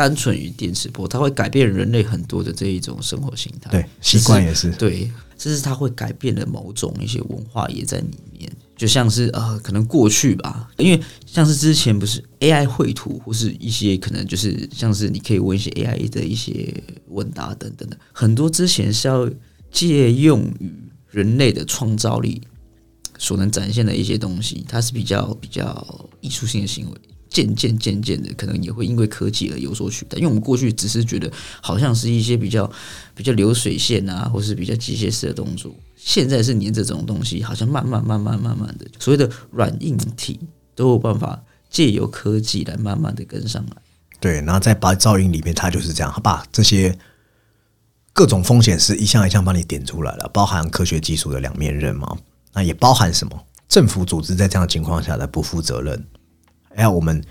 [0.00, 4.70] 单纯于电磁波，它会改变人类很多的这一种生活形态，对，习惯也是。
[4.70, 16.72] 对，这是它会改变的某种一些文化也在里面，就像是呃，可能过去吧，因为像是之前不是 AI 绘图或是一些可能就是像是你可以问一些 AI 的一些
[17.08, 19.28] 问答等等的，很多之前是要
[19.70, 20.72] 借用于
[21.10, 22.40] 人类的创造力。
[23.18, 26.96] 所能展现的一些东西，它是比较比较艺术性的行为，
[27.30, 30.18] 渐渐渐渐的，可能也会因为科技而有所取代。
[30.18, 32.70] 因为我们过去只是觉得好像是一些比较
[33.14, 40.40] 比较流水线啊，或是比较机械式的动作，现在是连这种东西，好像慢慢慢慢慢慢的，所谓的软硬体
[40.74, 41.40] 都有办法
[41.70, 43.76] 借由科技来慢慢的跟上来。
[44.18, 46.98] 对，然后在白噪音里面，它就是这样，它把这些
[48.12, 52.18] 各种风险是一项一项帮你点出来了，包含科学技术的两面刃嘛。
[52.52, 53.40] 那也包含什么？
[53.68, 56.04] 政府组织在这样的情况下的不负责任。
[56.74, 57.22] 哎，我们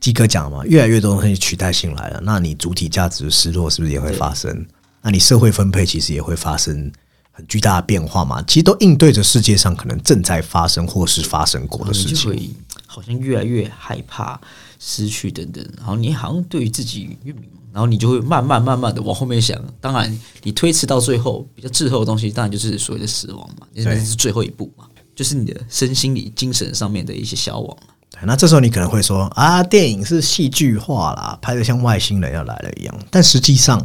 [0.00, 4.66] 基哥讲嘛，越来越多东西取代性来了，那你主体价值的失落是不是也会发生？
[5.02, 6.90] 那你社会分配其实也会发生
[7.30, 8.42] 很巨大的变化嘛？
[8.42, 12.54] 其实都应对着世界上可能正在发生或是发生过的事情。
[12.86, 14.40] 好像越来越害怕
[14.78, 17.60] 失去等等，然后你好像对于自己越迷茫。
[17.72, 27.78] 然后你就会慢慢慢慢的往后面想，当然你推迟到最后比较滞后的东西，当然就是所谓的死亡嘛，因为是最后一步嘛，就是你的身心理、精神上面的一些消亡。
[28.26, 32.94] 那这时候你可能会说啊，电影是戏剧化啦，拍的像外星人要来了一样。
[33.10, 33.84] 但实际上，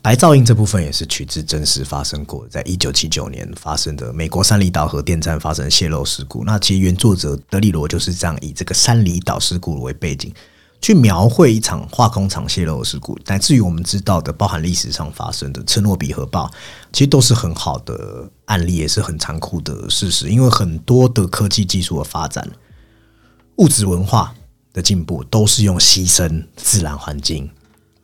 [0.00, 6.44] 白噪音这部分也是取自真实发生过，在一九七九年发生的美国三里岛核电站发生泄漏事故。
[6.44, 10.32] 那其实原作者德里罗就是这样以这个三里岛事故为背景。
[10.80, 16.50] 去描绘一场化工厂泄漏事故，乃至于我们知道的，包含历史上发生的切诺比核爆，
[16.92, 20.28] 其实都是很好的案例，也是很残酷的事实。
[20.28, 22.46] 因为很多的科技技术的发展、
[23.56, 24.34] 物质文化
[24.72, 27.48] 的进步，都是用牺牲自然环境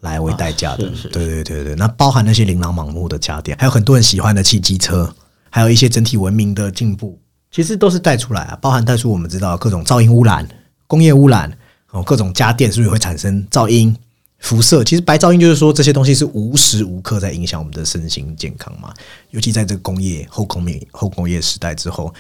[0.01, 0.89] 来为代价的。
[1.13, 5.13] 对对对对，那包含那些琳琅满目的家电，还有很多人喜欢的汽机车，
[5.49, 7.19] 还有一些整体文明的进步，
[7.51, 10.49] 其实都是带出来啊，包含带出我们知道各种噪音污染、
[10.87, 11.51] 工业污染。
[11.93, 13.93] 哦，各种家电是不是会产生噪音、
[14.39, 14.85] 辐射？
[14.85, 18.95] 其实白噪音就是说这些东西是无时无刻在影响我们的身心健康嘛。
[19.31, 22.15] 尤其在这个工业后工业后工业时代之后，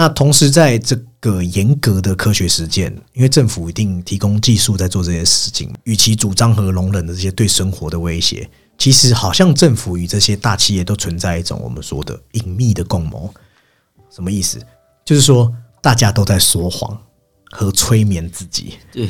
[0.00, 13.30] 那同时在这个严格的科学实践，因为政府一定提供技术在做这些事情，与其主张和容忍的这些对生活的威胁，其实好像政府与这些大企业都存在一种我们说的隐秘的共谋。
[14.10, 14.58] 什么意思？
[15.04, 16.98] 就是说大家都在说谎。
[17.52, 19.08] 和催眠自己，对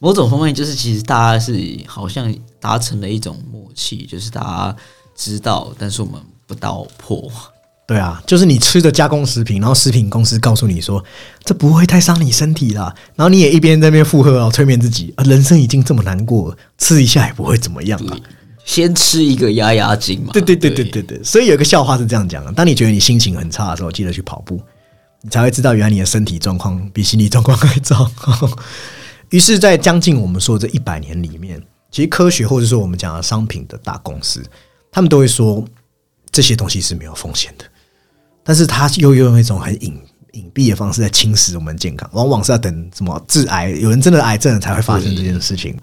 [0.00, 1.56] 某种方面，就是其实大家是
[1.86, 4.76] 好像达成了一种默契，就是大家
[5.14, 7.30] 知道，但是我们不道破。
[7.90, 11.04] 对啊，就是你吃的加工食品，然后食品公司告诉你说
[11.42, 18.16] 这不会太伤你身体啦，然后你也一边在那边附和哦，催眠自己，啊人生已经这么难过，吃一下也不会怎么样啊，
[18.64, 20.32] 先吃一个压压惊嘛。
[20.32, 24.60] 对对对对对对，所以有个笑话是这样讲的：当你觉得你心情很差的时候，记得去跑步。
[25.22, 28.08] 你才会知道，原来你的身体状况比心理状况还糟。
[29.30, 34.40] 于是，在将近我们说这一百年里面，其实科学或者说我们讲的商品的大公司，
[34.92, 35.64] 他们都会说
[36.30, 37.64] 这些东西是没有风险的，
[38.42, 39.98] 但是他又用一种很隐
[40.32, 45.76] 隐蔽的方式在侵蚀我们健康，往往是要等什么致癌，有人真的癌症才会发生这件事情。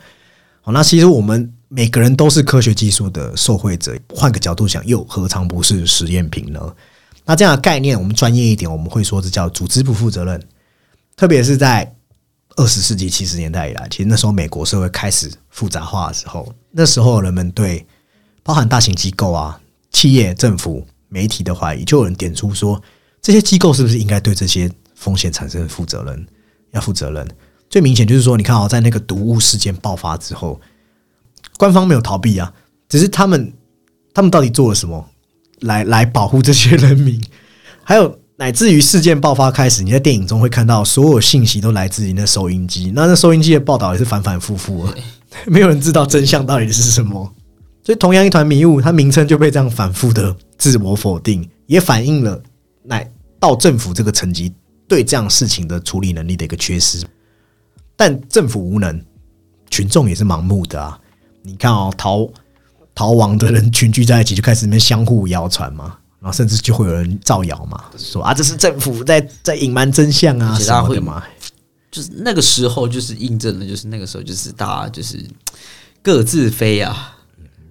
[0.61, 6.59] 好，那其实我们每个人都是科学技术的受惠者，换个角度想，又何尝不是实验品呢？
[7.25, 10.41] 那这样的概念，我们专业一点，我们会说这叫组织不负责任。
[11.15, 11.93] 特别是在
[12.55, 17.85] 二十世纪七十年代以来，其实那时候美国社会开始复杂化的时候，那时候人们对
[18.43, 19.59] 包含大型机构啊、
[19.91, 22.81] 企业、政府、媒体的怀疑，就有人点出说，
[23.21, 26.27] 这些机构是不是应该对这些风险产生负责任？
[26.71, 27.27] 要负责任。
[27.69, 30.59] 最明显就是说，你看哦，在那个毒物事件爆发之后，
[31.57, 32.53] 官方没有逃避啊，
[32.89, 33.53] 只是他们
[34.13, 35.05] 他们到底做了什么？
[35.61, 37.19] 来来保护这些人民，
[37.83, 44.87] 还有乃至于事件爆发开始，你在电影中会看到所有信息都来自于那收音机，那那收音机的报道也是反反复复，
[45.47, 47.33] 没有人知道真相到底是什么。
[47.83, 52.41] 所以同样一团迷雾，它名称就被这样反复的自我否定，也反映了
[52.83, 54.53] 乃到政府这个层级
[54.87, 57.05] 对这样事情的处理能力的一个缺失。
[57.95, 59.03] 但政府无能，
[59.69, 60.99] 群众也是盲目的啊！
[61.43, 62.29] 你看哦，逃。
[62.95, 71.23] 逃亡的人群聚在一起，就开始那边相互谣传嘛，然后甚至就会有人造谣嘛，说啊这是政府在在隐瞒真相啊什么的嘛。
[71.91, 75.23] 就是那个时候，就是印证了，就是那个时候，就是大家就是
[76.01, 77.15] 各自飞啊，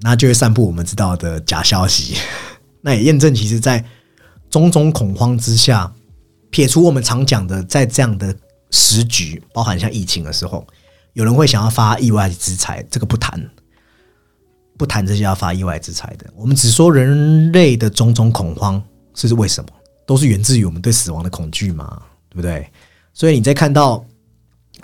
[0.01, 2.15] 那就会散布我们知道的假消息。
[2.87, 3.85] 那也验证，其实，在
[4.49, 5.93] 种种恐慌之下，
[6.51, 8.33] 撇除我们常讲的，在这样的
[8.71, 10.65] 时局，包含像疫情的时候。
[11.15, 13.43] 有人会想要发意外之财，这个不谈，
[14.77, 16.31] 不谈这些要发意外之财的。
[16.37, 18.81] 我们只说人类的种种恐慌
[19.15, 19.71] 这是为什么，
[20.07, 22.71] 都是源自于我们对死亡的恐惧嘛，对不对？
[23.15, 24.05] 所以你在看到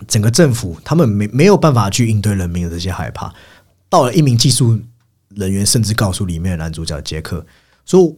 [0.09, 3.33] 整个政府他们没没有办法去应对人民的这些害怕，
[3.89, 4.81] 到了一名技术
[5.37, 7.45] 人员甚至告诉里面的男主角杰克
[7.85, 8.15] 说，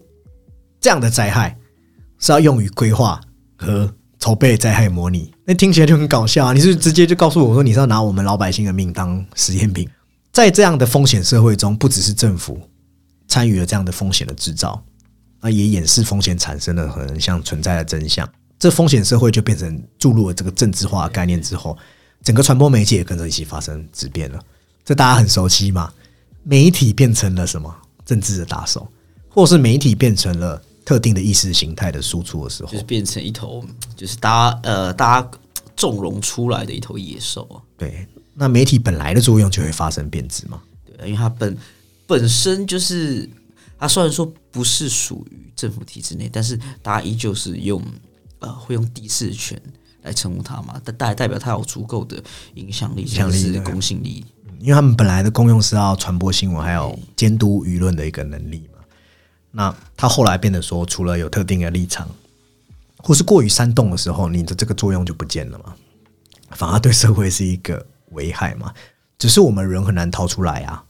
[0.80, 1.56] 这样的灾害
[2.18, 3.20] 是要用于规划
[3.56, 5.32] 和筹备灾害模拟。
[5.44, 6.52] 那听起来就很搞笑啊！
[6.52, 9.88] 你是直接就告诉我说你是要拿我们老百姓的命当实验品？
[10.32, 12.60] 在这样的风险社会中，不只是政府
[13.28, 14.82] 参与了这样的风险的制造，
[15.40, 18.28] 那也掩饰风险产生的可能像存在的真相。
[18.58, 21.76] 这风险社会就变成注入了这个政治化概念之后，
[22.22, 24.40] 整个传播媒介也跟着一起发生质变了。
[24.84, 25.92] 这大家很熟悉嘛？
[26.42, 27.74] 媒体变成了什么
[28.04, 28.86] 政治的打手，
[29.34, 30.62] 或是媒体变成了。
[30.86, 33.64] 特定的意识形态的输出的时候，就是变成一头，
[33.96, 35.30] 就是大家呃，大家
[35.74, 37.56] 纵容出来的一头野兽啊。
[37.78, 40.60] 对，那媒体本来的作用就会发生变质嘛。
[40.84, 41.56] 对，因为它本
[42.06, 43.26] 本身就是
[43.78, 47.82] 它虽然说不是属于政府体制内，但是大家依旧是用
[48.40, 49.58] 呃会用第四权
[50.02, 52.22] 来称呼它嘛，但代代表它有足够的
[52.56, 54.22] 影响力、影响力、公信力。
[54.60, 58.68] 因为他们本来的功用是要传播新闻，还有监督舆论的一个能力。
[59.56, 62.08] 那他后来变得说，除了有特定的立场，
[62.98, 65.74] 或是过于煽动的时候，你的这个作用就不见了嘛？
[66.50, 68.74] 反而对社会是一个危害嘛？
[69.16, 70.84] 只是我们人很难逃出来啊！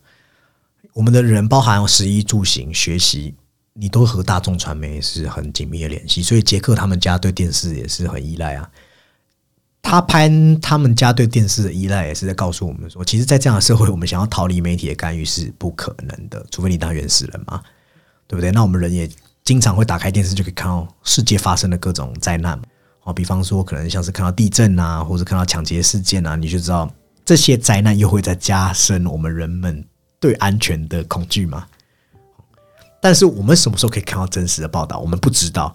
[0.95, 3.35] 我们的人包含食衣住行、学习，
[3.75, 6.23] 你都和大众传媒是很紧密的联系。
[6.23, 8.71] 所以杰克他们家对电视也是很依赖啊。
[9.83, 10.31] 他拍
[10.63, 17.63] 他们家对电视的依赖，也是在告诉我们说，其实，在这样的社会，我们想要逃离媒体的干预是不可能的，除非你当原始人嘛。
[18.27, 18.51] 对不对？
[18.51, 19.09] 那我们人也
[19.45, 22.61] 经常会打开电视，就可以看到世界发生的各种灾难。
[23.03, 26.91] 哦，比方说，可能像是看到地震啊，或者看到抢劫事件啊，你就知道
[27.25, 29.85] 这些灾难又会在加深我们人们
[30.19, 31.67] 对安全的恐惧嘛。
[33.03, 34.99] 但是我们什么时候可以看到真实的报道？
[34.99, 35.75] 我们不知道，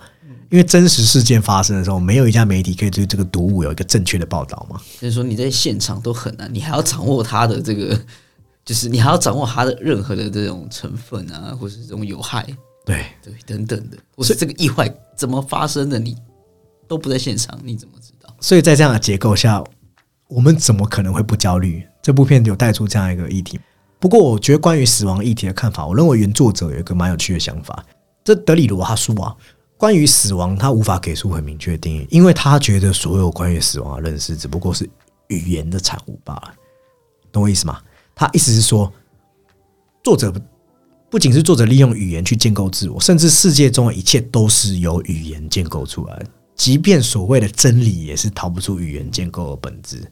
[0.49, 4.81] 因为真实事件发生的时候，没有一家媒体可以对这个毒物有一个正确的报道嘛。
[4.99, 7.99] 所以说你在现场都很难，你还要掌握它的这个。
[8.69, 12.45] 就是你还要掌握它的任何的这种成分啊，或是这种有害，
[12.85, 16.15] 对对等等的，或是这个意外怎么发生的，你
[16.87, 18.31] 都不在现场，你怎么知道？
[18.39, 19.63] 所以在这样的结构下，
[20.27, 21.83] 我们怎么可能会不焦虑？
[21.99, 23.59] 这部片有带出这样一个议题。
[23.99, 27.83] 不过，我觉得关于死亡议题的看法，我认为原作者有一个蛮有趣的想法。
[28.23, 29.35] 这德里罗他说啊，
[29.77, 34.87] 关于死亡，他无法给出很明确的定义，因为他觉得所有关于死亡的认识，只不过是
[35.29, 36.53] 语言的产物罢了。
[37.31, 37.81] 懂我意思吗？
[38.19, 38.91] 他意思是说，
[40.03, 40.29] 作者
[41.09, 46.25] 不仅是作者利用语言去建构自我，甚至世界中的一切都是由语言建构出来的。
[46.53, 50.05] 即便所谓的真理，也是逃不出语言建构的本质。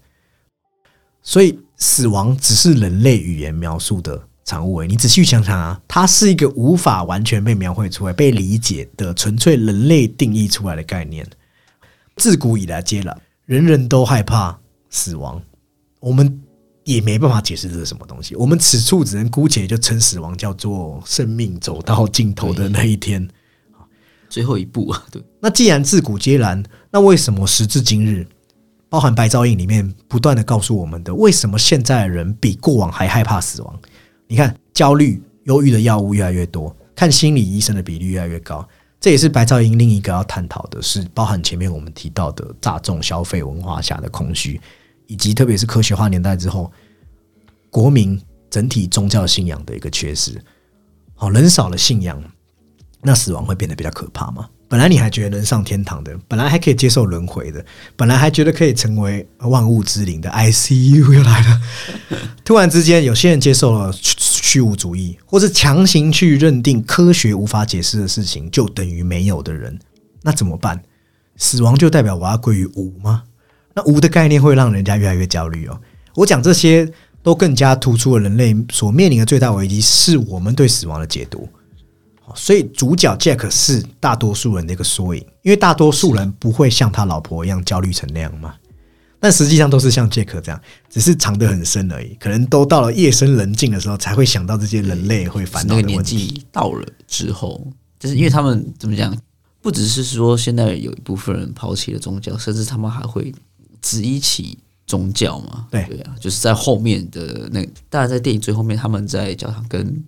[1.22, 4.82] 所以，死亡只是人类语言描述的产物。
[4.84, 11.28] 你仔细想想啊，它是一个无法完全被描绘出来、被理解的纯粹人类定义出来的概念。
[12.16, 14.58] 自古以来，皆然，人人都害怕
[14.90, 15.44] 死亡。
[16.00, 16.42] 我们。
[16.88, 23.28] 也没办法解释这是什么东西，我们此处只能姑且就称死亡叫做生命走到尽头的那一天，
[24.30, 25.06] 最后一步啊。
[25.12, 28.26] 对， 那既然自古皆然，那为什么时至今日，
[28.88, 33.80] 包含白噪音里面不断的告诉我们的，为什么现在的人比过往还害怕死亡？
[34.26, 38.66] 你看，焦虑、忧郁的药物越来越多，看心理医生的比例越来越高，
[39.02, 44.62] 这也是白噪音另一个要探讨的，是包含前面我们提到的大众消费文化下的空虚。
[45.08, 46.72] 以及特别是科学化年代之后，
[47.70, 50.40] 国民整体宗教信仰的一个缺失，
[51.16, 52.22] 好人少了信仰，
[53.02, 54.48] 那死亡会变得比较可怕吗？
[54.70, 57.66] 本来你还觉得能上天堂的，本来还可以接受轮回的，
[57.96, 61.62] 本来还觉得可以成为万物之灵的，ICU 又来了。
[62.44, 69.80] 突然之间，有些人接受了虚无主义，或是强行去认定科学无法解释的事情就等于没有的人，
[70.22, 70.84] 那怎么办？
[71.38, 73.24] 死亡就代表我要归于无吗？
[73.78, 75.80] 那无的概念会让人家越来越焦虑哦。
[76.16, 81.48] 我讲这些都更加突出了人类所面临的最大危机，是我们对死亡的解读。
[82.34, 88.56] 所以主角 Jack 是大多数人的一个缩影，因为大多数人不会像他老婆一样焦虑成那样嘛。
[89.20, 90.60] 但实际上都是像 Jack 这样，
[90.90, 92.16] 只是藏得很深而已。
[92.20, 96.44] 可能都到了夜深人静的时候，才会想到这些人类会烦恼的问题。
[96.52, 97.68] 到了之后，
[98.00, 99.16] 就是因为他们怎么讲，
[99.62, 103.32] 不只是说现在有一部分人抛弃了宗教，甚至他们还会。
[103.88, 105.68] 只一起宗教嘛？
[105.72, 110.04] 对对啊，就是在后面的那，当然在电影最后面，他们在教堂跟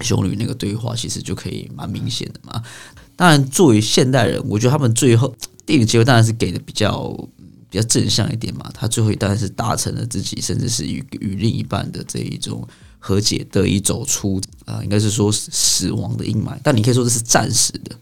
[0.00, 2.62] 修女那个对话，其实就可以蛮明显的嘛。
[3.16, 5.34] 当然，作为现代人，我觉得他们最后
[5.66, 7.12] 电影结尾当然是给的比较
[7.68, 12.66] 比较正向一点嘛，他最后当然是达成了自己，甚至是与与另一半的这一种
[12.98, 16.56] 和解，得以走出啊、应该是说死亡的阴霾。
[16.62, 17.96] 但你可以说这是暂时的，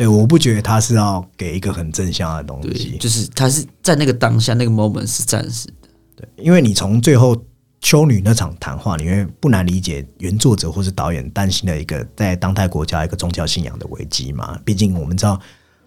[0.00, 7.36] 对，我不觉得他是要给一个很正向的东，西，就是他是在那个当下那个 moment 是暂时的，对因为你从最后
[7.82, 14.58] 修女那场谈话，你会不难理解原作者或是导演担心的一个在当代国家一个宗教信仰的危机嘛。
[14.64, 15.38] 毕竟我们知道，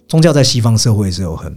[0.08, 1.52] 宗教在西方社会是有很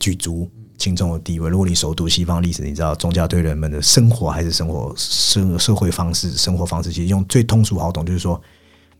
[0.00, 1.48] 举足轻重的地位。
[1.48, 8.40] 如果你熟读西方历史，你知道宗教对人们的生活还是生活社社会方式、生活方式，其实用最通俗好懂，就是说，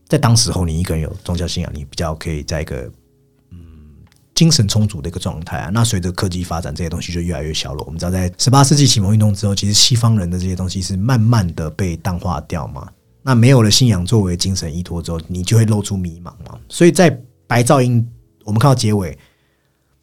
[0.08, 2.88] 在当时候你一个人有宗教信仰，你比较可以在一个
[4.40, 5.70] 精神充足的一个状态啊。
[5.70, 7.84] 那随着科技发展，这些东西就越来越小了。
[7.84, 12.88] 我们知道，在十八世纪启蒙运动之后，其实西方人的这些东西是慢慢的被淡化掉嘛。
[13.22, 16.58] 那没有了信仰作为精神依托之后，你就会露出迷茫嘛。
[16.70, 17.10] 所以在
[17.46, 18.08] 白噪音，
[18.46, 19.18] 我们看到结尾，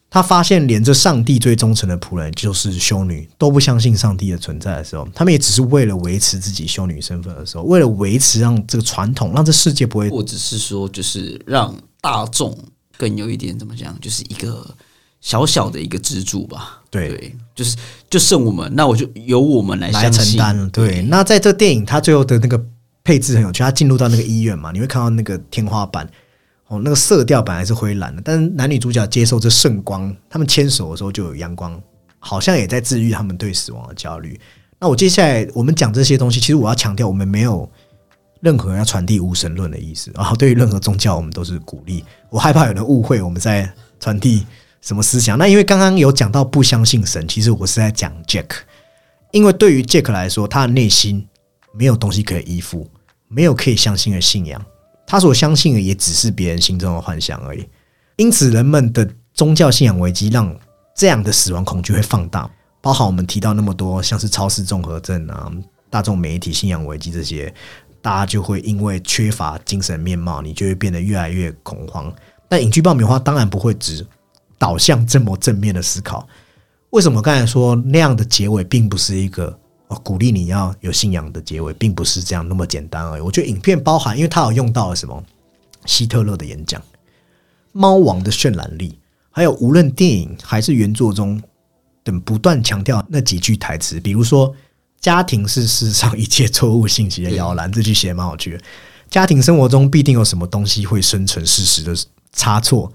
[0.08, 12.56] 他发现连这上帝最忠诚的仆人就是修女都不相信上帝的存在的时候，他们也只是为了维持自己修女身份的时候，为了维持让这个传统，让这世界不会或者是说就是让大众
[12.98, 14.74] 更有一点怎么讲，就是一个
[15.22, 16.82] 小小的一个支柱吧。
[16.90, 17.76] 对对，就是
[18.10, 20.10] 就剩我们，那我就由我们来来。
[20.10, 20.68] 承担了。
[20.68, 22.62] 对，那在这电影，它最后的那个
[23.02, 26.06] 配置很有趣，它进入到那个医院嘛，你会看到那个天花板。
[26.66, 31.80] 哦，那个色调本来是灰蓝的，但是男女主角接受这圣光，他们牵手的时候就有阳光，
[32.18, 34.38] 好像也在治愈他们对死亡的焦虑。
[34.78, 37.66] 那我接下来我们讲这些东西，其实我要强调，我们没有
[38.40, 40.10] 任何人要传递无神论的意思。
[40.14, 42.04] 然后对于任何宗教，我们都是鼓励。
[42.30, 44.46] 我害怕有人误会我们在传递
[44.80, 45.36] 什么思想。
[45.38, 48.48] 那因为刚刚有讲到不相信神，其实我是在讲 Jack，
[49.32, 51.26] 因为对于 Jack 来说，他的内心
[51.72, 52.88] 没有东西可以依附，
[53.28, 54.64] 没有可以相信的信仰。
[55.06, 57.66] 他所相信的也只是别人心中的幻想而已。
[58.16, 60.54] 因此，人们的宗教信仰危机让
[60.94, 65.50] 这样的死亡恐惧会放大，包含我们提到那么多，像是超市综合症啊、
[65.88, 67.52] 大众媒体信仰危机这些，
[68.00, 72.12] 大家就会因为缺乏精神面貌，你就会变得越来越恐慌。
[72.48, 74.06] 但影剧爆米花当然不会只
[74.58, 76.26] 导向这么正面的思考。
[76.90, 79.58] 为什么刚才说那样的结尾并不是一个？
[80.04, 83.22] 鼓励你要有信仰的结尾，并不是这样那么简单而已。
[83.22, 85.24] 我觉得影片包含，因为它有用到了什么
[85.86, 86.82] 希特勒的演讲、
[87.72, 88.98] 猫王的渲染力，
[89.30, 91.42] 还有无论电影还是原作中
[92.04, 94.54] 等不断强调那几句台词，比如说
[95.00, 98.60] “家庭是世上一切错误信息的摇篮”，这句写得蛮有趣的。
[99.08, 101.96] 家庭生活中必定有什么东西会生成事实的
[102.32, 102.92] 差错，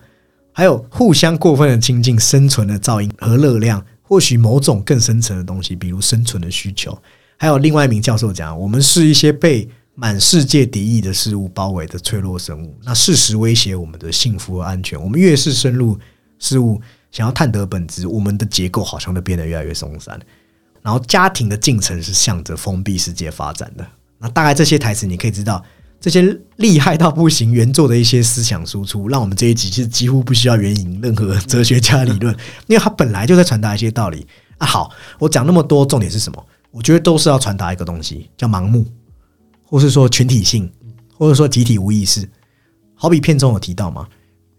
[0.52, 3.84] 还有互相过分的亲近生存的噪音和热量。
[4.06, 6.96] 或许某种更深层的东西，比如生存的需求，
[7.38, 12.78] 还有另外一名教授讲，我们是一些被满世界敌意的事物包围的脆弱生物。
[12.84, 15.02] 那事实威胁我们的幸福和安全。
[15.02, 15.98] 我们越是深入
[16.38, 16.80] 事物，
[17.12, 20.20] 想要探得本质，我们的结构好像都变得越来越松散。
[20.84, 23.88] 然后家庭的进程是向着封闭世界发展的。
[24.20, 25.64] 那大概这些台词，你可以知道。
[26.00, 32.36] 这些厉害到不行原作的一些思想输出，让我们这一集其实几乎不需要援引任何哲学家理论，
[32.68, 34.28] 因为他本来就在传达一些道理
[34.58, 34.68] 啊。
[34.68, 36.46] 好，我讲那么多，重点是什么？
[36.72, 38.86] 我觉得都是要传达一个东西，叫盲目，
[39.64, 40.70] 或是说群体性，
[41.18, 42.30] 或者说集体无意识。
[42.96, 44.06] 好比片中有提到嘛，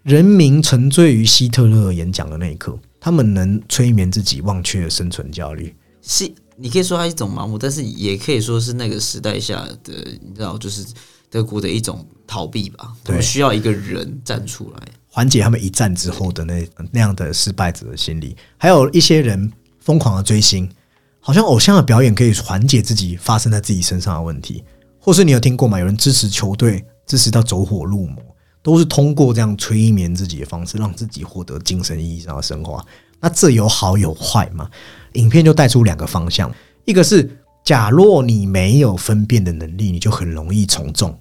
[0.02, 5.74] 人民沉醉于希特勒演讲的那一刻，他们能催眠自己，忘却生存焦虑。
[6.06, 9.92] 是，你可以说它一种盲目，但是也可以说是那个时代下的，
[10.22, 10.84] 你知道，就是。
[11.30, 18.36] 德国的一种逃避吧，他们需要一个人站出来，缓解他们一战之后的那那样的失败者的心理。
[18.56, 20.70] 还有一些人疯狂的追星，
[21.18, 24.62] 好像偶像的表演可以缓解自己发生在自己身上的问题。
[25.00, 25.76] 或是你有听过吗？
[25.80, 28.22] 有人支持球队，支持到走火入魔，
[28.62, 32.80] 都是通过这样催眠自己的方式，让自己获得精神意义上的升华。
[33.24, 34.68] 那这有好有坏嘛？
[35.14, 36.54] 影片就带出两个方向，
[36.84, 41.18] 一个是假若你没有分辨的能力，你就很容易从众。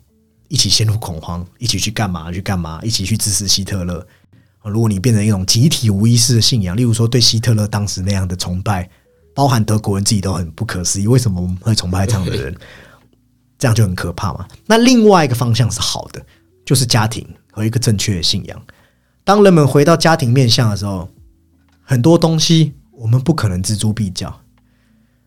[0.49, 2.29] 一起陷入恐慌，一起去干嘛？
[2.29, 2.81] 去干嘛？
[2.83, 4.05] 一起去支持希特勒。
[4.65, 8.89] 如果你变成一种集体无意识的信仰，例如说对希特勒当时那样的崇拜，
[9.33, 12.53] 包含德国人自己都很不可思议，为什么我们会崇拜这样的人？
[13.57, 14.45] 这样就很可怕嘛。
[14.65, 16.21] 那另外一个方向是好的，
[16.65, 18.61] 就是家庭和一个正确的信仰。
[19.23, 21.09] 当人们回到家庭面向的时候，
[21.84, 24.41] 很多东西我们不可能锱铢必较，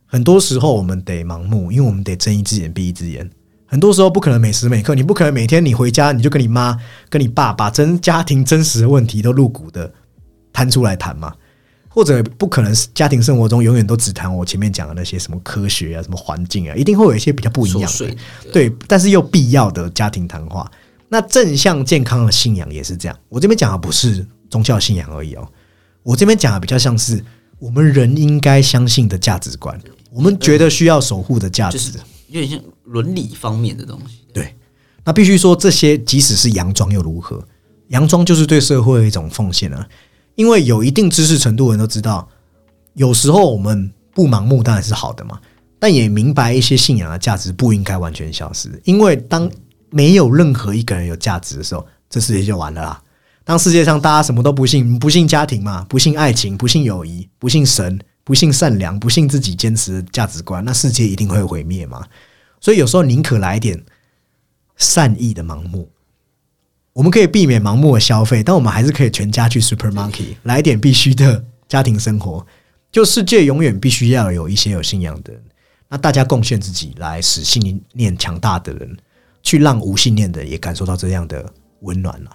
[0.06, 3.30] 很多时候我们得盲目，因为我们得睁一只眼闭一只眼。
[3.68, 6.78] 很多时候不可能每时每刻，你不可能每天你回家你就跟你妈、
[7.10, 9.92] 跟你爸把真家庭真实的问题都露骨的
[10.52, 11.34] 摊出来谈嘛，
[11.88, 18.16] 或者不可能家庭生活中永远都只谈我前面讲的那些什么科学啊、什么环境啊，一定会有一些比较不一样的，
[18.52, 20.70] 对，但是又必要的家庭谈话。
[21.08, 23.18] 那正向健康的信仰也是这样。
[23.28, 25.48] 我这边讲的不是宗教信仰而已哦，
[26.06, 27.20] 我这边讲的比较像是
[27.58, 29.76] 我们人应该相信的价值观，
[30.12, 31.98] 我们觉得需要守护的价值。
[32.28, 34.20] 有点像伦理方面的东西。
[34.32, 34.54] 对，
[35.02, 37.44] 那必须说这些，即使是洋装又如何？
[37.88, 39.84] 洋装就是对社会的一种奉献啊。
[40.36, 42.28] 因为有一定知识程度的人都知道，
[42.94, 45.40] 有时候我们不盲目当然是好的嘛，
[45.80, 48.80] 但也明白一些信仰的价值不应该完全消失。
[48.84, 49.50] 因为当
[49.90, 53.02] 没有任何一个人有价值的时候，这世界就完了啦。
[53.46, 62.04] 当世界上大家什么都不信，不信家庭嘛，不信爱情，不信友谊，不信神，不信善良，不信自己坚持的价值观，那世界一定会毁灭嘛。
[62.60, 63.80] 所以有时候宁可来点
[64.76, 65.88] 善意的盲目，
[66.92, 72.44] 我们可以避免盲目的消费，但我们还是可以全家去 supermarket 来点必须的家庭生活。
[72.90, 75.40] 就世界永远必须要有一些有信仰的人，
[75.88, 78.96] 那大家贡献自己来使信念强大的人，
[79.44, 81.48] 去让无信念的也感受到这样的
[81.82, 82.30] 温暖了。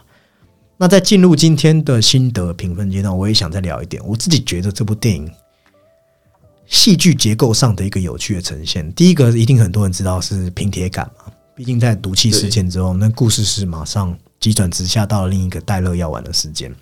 [0.81, 4.01] 那在进入今天的心得评分阶段，我也想再聊一点。
[4.03, 5.31] 我自己觉得这部电影
[6.65, 8.91] 戏剧结构上的一个有趣的呈现。
[8.93, 16.73] 第一个，一定很多人知道是平铁感嘛，毕竟在毒气事件之后，那故事是马上急转直下到了另一个戴乐药丸的事件。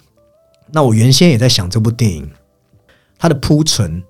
[0.72, 2.32] 那我原先也在想，这部电影
[3.18, 4.02] 它的铺陈，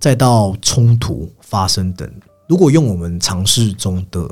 [0.00, 2.12] 再到冲突发生等，
[2.48, 4.28] 如果用我们尝试中的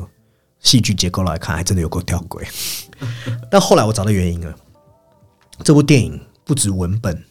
[0.59, 2.45] 戏剧结构来看，还真的有够吊诡。
[3.49, 4.53] 但后来我找到原因了。
[5.63, 7.25] 这部电影不止文本，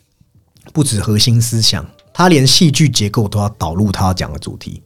[0.74, 4.82] 不止核心思想，它连戏剧结构都要导入它讲的主题，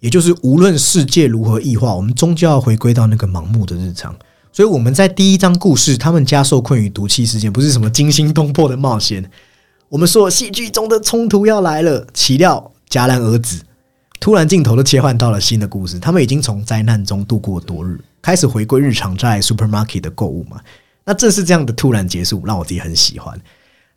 [0.00, 4.14] 也就是无论世界如何异化，我们终究要回归到那个盲目的日常。
[4.52, 9.30] 所以我们在第一章故事，他们家受困于毒气事件，不是什么惊心动魄的冒险。
[9.88, 13.60] 我们说戏剧中的冲突要来了，岂料戛然而止，
[14.18, 15.98] 突然镜头都切换到了新的故事。
[15.98, 20.60] 他们已经从灾难中度过多日，开始回归日常在 supermarket 的购物嘛。
[21.08, 23.40] 那正是这样的突然结束，让我自己很喜欢。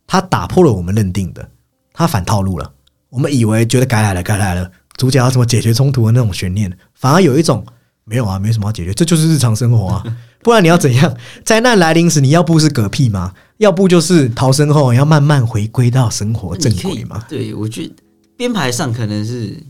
[0.07, 1.51] 他打破了我们认定的，
[1.91, 2.71] 他反套路了。
[3.09, 7.65] 我们以为觉得该来了，该来了，主角要怎么解决冲突的那种悬念，反而有一种
[8.05, 10.03] 没有啊，没什么要解决，这 就是日常生活啊。
[10.41, 11.13] 不然你要怎样？
[11.43, 13.33] 灾难来临时，你要不是嗝屁吗？
[13.57, 17.25] 要不就是逃生后要慢慢回归到生活正轨吗？
[17.27, 17.93] 对，我觉得
[18.37, 19.61] 编排上可能是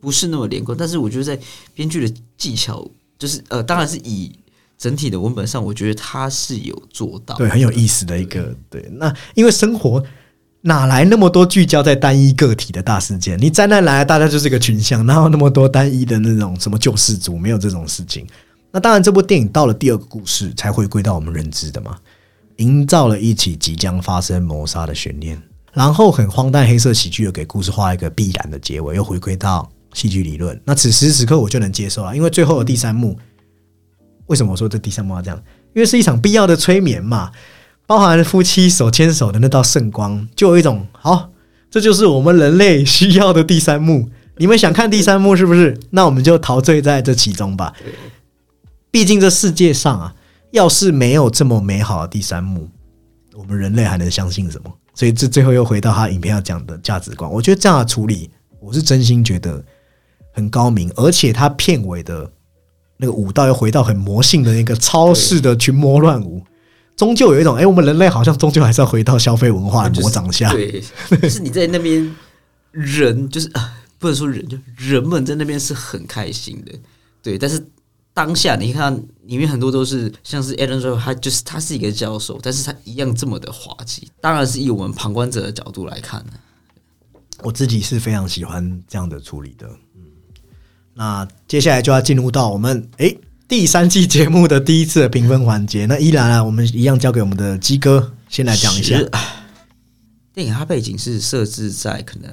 [0.00, 1.36] 不是那么连贯，但是我觉得在
[1.74, 2.88] 编剧的技巧，
[3.18, 4.32] 就是呃，当然是以。
[4.76, 8.86] 整体的文本上，我觉得他是有做到，对，很有意思的一个对。
[8.94, 10.02] 那因为生活
[10.62, 13.38] 哪来那么多聚焦在单一个体的大事件？
[13.40, 17.38] 你灾难来，大家就是一个群像，哪有那么多单一的那种什么救世主？
[17.38, 18.26] 没有这种事情。
[18.70, 21.96] 那当然，这部电影到了第二个故事才回归到我们认知的嘛，
[22.56, 25.40] 营造了一起即将发生谋杀的悬念，
[25.72, 30.60] 然后很荒诞黑色喜剧又给故事画一个必然的结尾，又回归到戏剧理论。
[30.64, 33.16] 那此时此刻我就能接受了，因为最后的第三幕。
[34.26, 35.42] 为什么我说这第三幕要这样？
[35.74, 37.32] 因为是一场必要的催眠嘛，
[37.84, 41.30] 包含夫妻手牵手的那道圣光，就有一种好，
[41.68, 44.08] 这就是我们人类需要的第三幕。
[44.36, 45.78] 你们想看第三幕是不是？
[45.90, 47.74] 那我们就陶醉在这其中吧。
[48.90, 50.14] 毕竟这世界上啊，
[50.52, 52.68] 要是没有这么美好的第三幕，
[53.34, 54.72] 我们人类还能相信什么？
[54.94, 57.28] 所以这最后又回到他影片要讲的价值观。
[57.28, 59.60] 我觉得这样的处理，我是真心觉得
[60.32, 62.30] 很高明，而且他片尾的。
[62.96, 66.44] 那个舞蹈又回到很魔性的那个超市的群魔乱舞，
[66.96, 70.50] 终究有一种哎，我们人类好像终究还是要回到消费文化的魔掌下。
[70.52, 70.82] 对，
[71.20, 72.14] 就是你在那边
[72.70, 73.50] 人就是
[73.98, 76.72] 不能说人，就人们在那边是很开心的。
[77.22, 77.66] 对，但是
[78.12, 84.08] 当下你看里面很多都是像是 Alan 说，他就是他是一个教授，但是他一样这么的滑稽。
[84.20, 86.32] 当然是以我们旁观者的角度来看呢
[87.42, 89.68] 我自己是非常喜欢这样的处理的。
[90.94, 93.18] 那接下来就要进入到我们诶
[93.48, 95.86] 第三季节目的第一次的评分环节。
[95.86, 98.96] 那依然啊，我们一样交给我们的鸡哥先来讲一下。
[100.32, 102.30] 电影它背景是设置在可能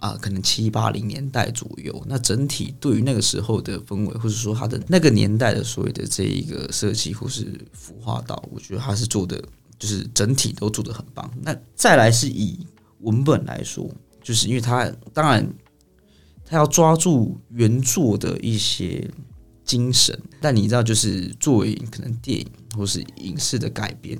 [0.00, 2.04] 啊，可能七八零年代左右。
[2.06, 9.42] 那整体对于那个时候的氛围，或者说它的那个年代的所谓的这一个设计或是服化到，我觉得它是做的
[9.78, 11.30] 就是整体都做的很棒。
[11.42, 12.58] 那再来是以
[13.00, 13.88] 文本来说，
[14.22, 15.48] 就是因为它当然。
[16.50, 19.08] 他要抓住原作的一些
[19.64, 22.46] 精神，但你知道，就是作为可能电影
[22.76, 24.18] 或是影视的改编，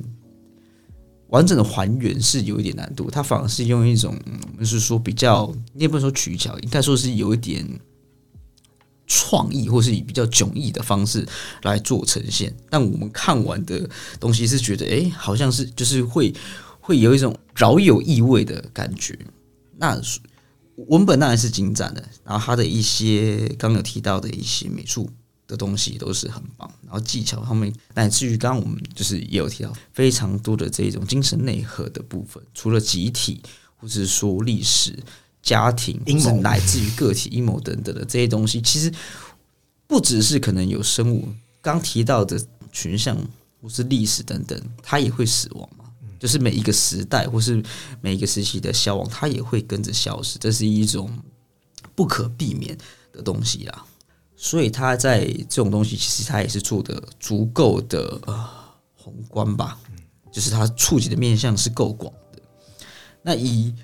[1.30, 3.10] 完整的还原是有一点难度。
[3.10, 4.16] 他反而是用一种，
[4.60, 7.66] 就是说比较，你也不能说取巧，应该说是有一点
[9.08, 11.26] 创意，或是以比较迥异的方式
[11.64, 12.54] 来做呈现。
[12.68, 16.32] 但我们看完的东西是觉得，哎，好像是就是会
[16.78, 19.18] 会有一种饶有意味的感觉。
[19.76, 20.00] 那。
[20.88, 25.08] 文本当然是精湛的，然后他的一些刚有提到的一些美术
[25.46, 33.42] 的东西都是很棒，然后技巧方面，乃至于刚刚我们就是也有提到非常多的这种精神内核的部分，除了集体
[33.76, 34.96] 或者说历史
[35.42, 38.92] 家庭，阴谋乃至于个体阴谋等等的这些东西，其实
[39.86, 41.28] 不只是可能有生物
[41.60, 43.16] 刚提到的群像
[43.60, 45.84] 或是历史等等，它也会死亡嘛。
[46.20, 47.60] 就是每一个时代或是
[48.00, 51.10] 每一个时期的消亡，它也会跟着消失，这是一种
[51.96, 52.78] 不可避免
[53.10, 53.86] 的东西啦。
[54.36, 58.48] 所以他在这种东西，其实他也是做的足够的呃
[58.94, 59.78] 宏观吧，
[60.30, 62.42] 就是他触及的面向是够广的。
[63.22, 63.74] 那以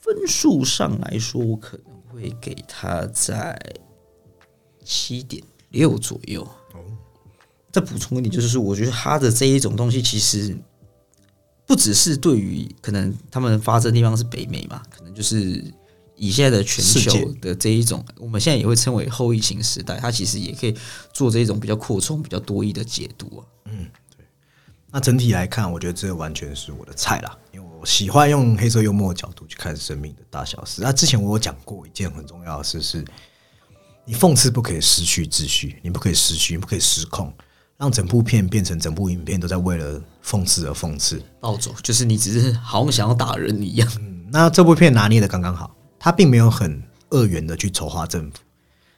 [0.00, 3.58] 分数上来说，我可能会给他在
[4.84, 6.46] 七点六左右。
[7.72, 10.56] 再补充一点，就是说，我觉得他的这一种东西，其实
[11.66, 15.62] 不只是对于可能他们发生的地方是北美嘛，可能就是
[16.14, 20.74] 以现在的全球的这一种，我们现在也会称为后疫情时代，它其实也可以
[21.12, 23.44] 做这一种比较扩充、比较多义的解读啊。
[24.92, 30.80] 那整体来看，我觉得这完全是我的菜啦，因为我喜欢用黑色幽默的角度去看生命的大小事。
[30.80, 33.04] 那之前我有讲过一件很重要的事是，
[34.06, 37.30] 你讽刺不可以失去秩序，你不可以失去，你不可以失控，
[37.78, 41.22] 让整部片变成整部影片都在为了讽刺而讽刺。
[41.40, 43.88] 暴走就是你只是好像想要打人一样，
[44.30, 48.38] 那这部片拿捏的刚刚好，它并没有很恶缘的去丑化政府，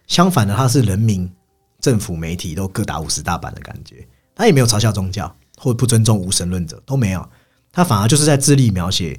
[0.06, 1.30] 相反的，它是人民、
[1.80, 4.06] 政府、媒体都各打五十大板的感觉。
[4.34, 7.28] 它也没有嘲笑宗教或不尊重无神论者，都没有。
[7.72, 9.18] 它反而就是在致力描写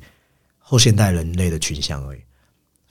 [0.57, 2.22] 后现代人类的群像而已，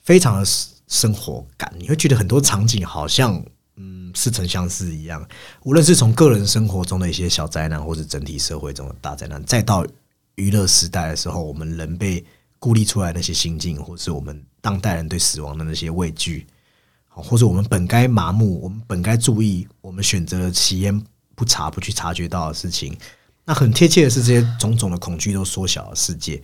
[0.03, 0.45] 非常的
[0.87, 1.73] 生活感。
[1.77, 3.43] 你会觉得很多场景好像
[3.81, 5.25] 嗯似曾相识一样，
[5.63, 9.87] 无论是从个人生活中的一些小灾难，或是整体社会中的大灾难，再到
[10.35, 12.23] 娱乐时代的时候，我们人被
[12.59, 16.45] 孤立出来那些心境，或是我们当代人对死亡的那些畏惧，
[17.07, 21.01] 或者我们本该麻木，我们本该注意，我们选择了其烟
[21.33, 22.97] 不查不去察觉到的事情，
[23.45, 26.43] 那很贴切的是，这些种种的恐惧都缩小了世界，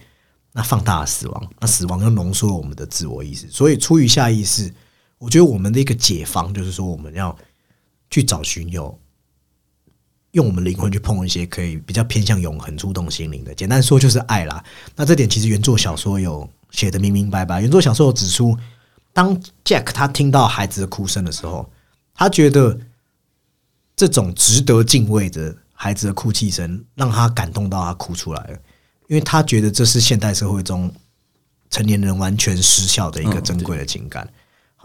[0.53, 3.45] 那放大了死亡，那死亡又浓缩了我们的自我意识。
[3.49, 4.73] 所以，出于下意识，
[5.17, 7.35] 我觉得我们的一个解放就是说，我们要
[8.09, 8.99] 去找寻有
[10.31, 13.55] 用我们灵魂去碰一些可以比较偏向永恒、触动心灵的。
[13.55, 14.63] 简单说就是爱啦。
[14.95, 17.61] 那这点其实原作小说有写的明明白白。
[17.61, 18.57] 原作小说有指出，
[19.13, 21.71] 当 Jack 他听到孩子的哭声的时候，
[22.13, 22.77] 他觉得
[23.95, 28.59] 这种值得敬畏的孩子的哭泣声，让他感动到他哭出来了，
[29.07, 30.91] 因为他觉得这是现代社会中
[31.69, 34.27] 成年人完全失效的一个珍贵的情感。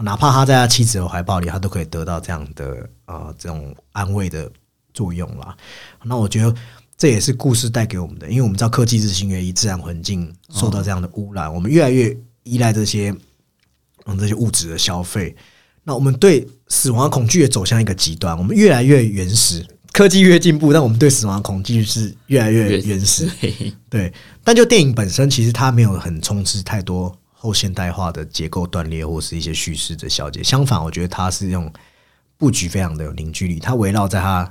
[0.02, 4.50] 哪怕他在他妻子的怀抱里，他都可以得到这样的呃这种安慰的
[4.92, 5.56] 作用啦。
[6.02, 6.54] 那我觉得
[6.96, 13.14] 这也是故事带给我们的，因为我们知道科技日新月异，自然环境受到这样的污染，我们越来越依赖这些
[14.06, 15.34] 嗯这些物质的消费。
[15.82, 23.28] 那我们对死亡的恐惧也走向一个极端，我们越来越原始，科技越进步，但我们对死亡的恐惧是越来越原始。
[23.88, 24.12] 对，
[24.44, 30.42] 但就电影本身，其实它没有很充斥太多后现代化的结构断裂或是一些叙事的小解。
[30.42, 31.72] 相反，我觉得它是用
[32.36, 34.50] 布局非常的有凝聚力，它围绕在他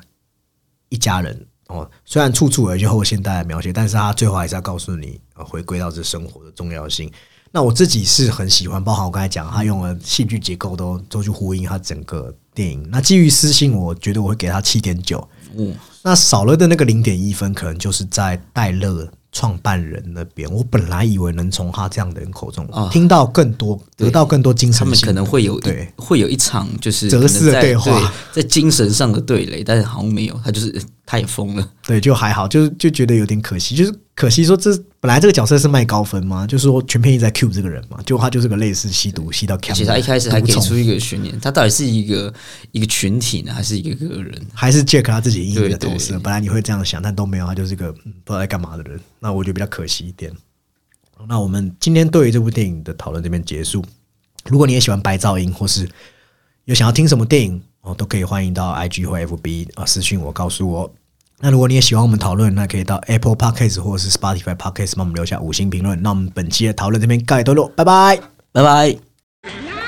[0.89, 7.11] 一家人哦，虽然处处有一些后现代的描写，但是他最后还是要告诉你，呃，回归到这生活的重要性。
[7.51, 12.87] 那我自己是很喜欢，包含我刚才讲，他用了戏剧结构都都去呼应他整个电影。
[12.91, 15.27] 那基于私信，我觉得我会给他七点九。
[15.55, 20.49] 嗯，那少了的那个零点一分，可能就是在戴乐创办人那边。
[20.51, 27.99] 我本来以为能从他这样的人口中啊听到更多，得到更多精神他们可能会有对会有一场就是哲思的对话
[28.33, 31.69] 对在精神上的对垒，但是好像没有，他就是他也疯了。
[31.85, 42.33] 对，就还好，就是就觉得有点可惜，就是可惜说这本来这个角色是卖高分嘛，就是说全片一直在 cue 这个人嘛，就他就是个类似吸毒吸到 c 而且他一开始还给出一个悬念，他到底是一个
[42.73, 44.45] 一个群体呢，还是一个个人？
[44.53, 46.19] 还是 Jack 他自己阴影的对对投射。
[46.19, 48.99] 本来你会这样想，但都没有，他就是个嗯不知道在干嘛的人。
[49.21, 50.29] 那我觉得比较可惜一点。
[51.25, 53.81] 那我们今天对于这部电影的讨论这边结束。
[54.49, 55.87] 如果你也喜欢白噪音，或是
[56.65, 60.93] 有想要听什么电影哦，都可以欢迎到 IG 或 FB 啊私讯我，告诉我。
[61.41, 66.01] 那如果你也喜欢我们讨论，那可以到 Apple Podcast 或者是 Spotify Podcast 帮我们留下五星评论。
[66.01, 68.19] 那我们本期的讨论这边告一段落，拜拜。
[68.51, 69.78] 拜拜。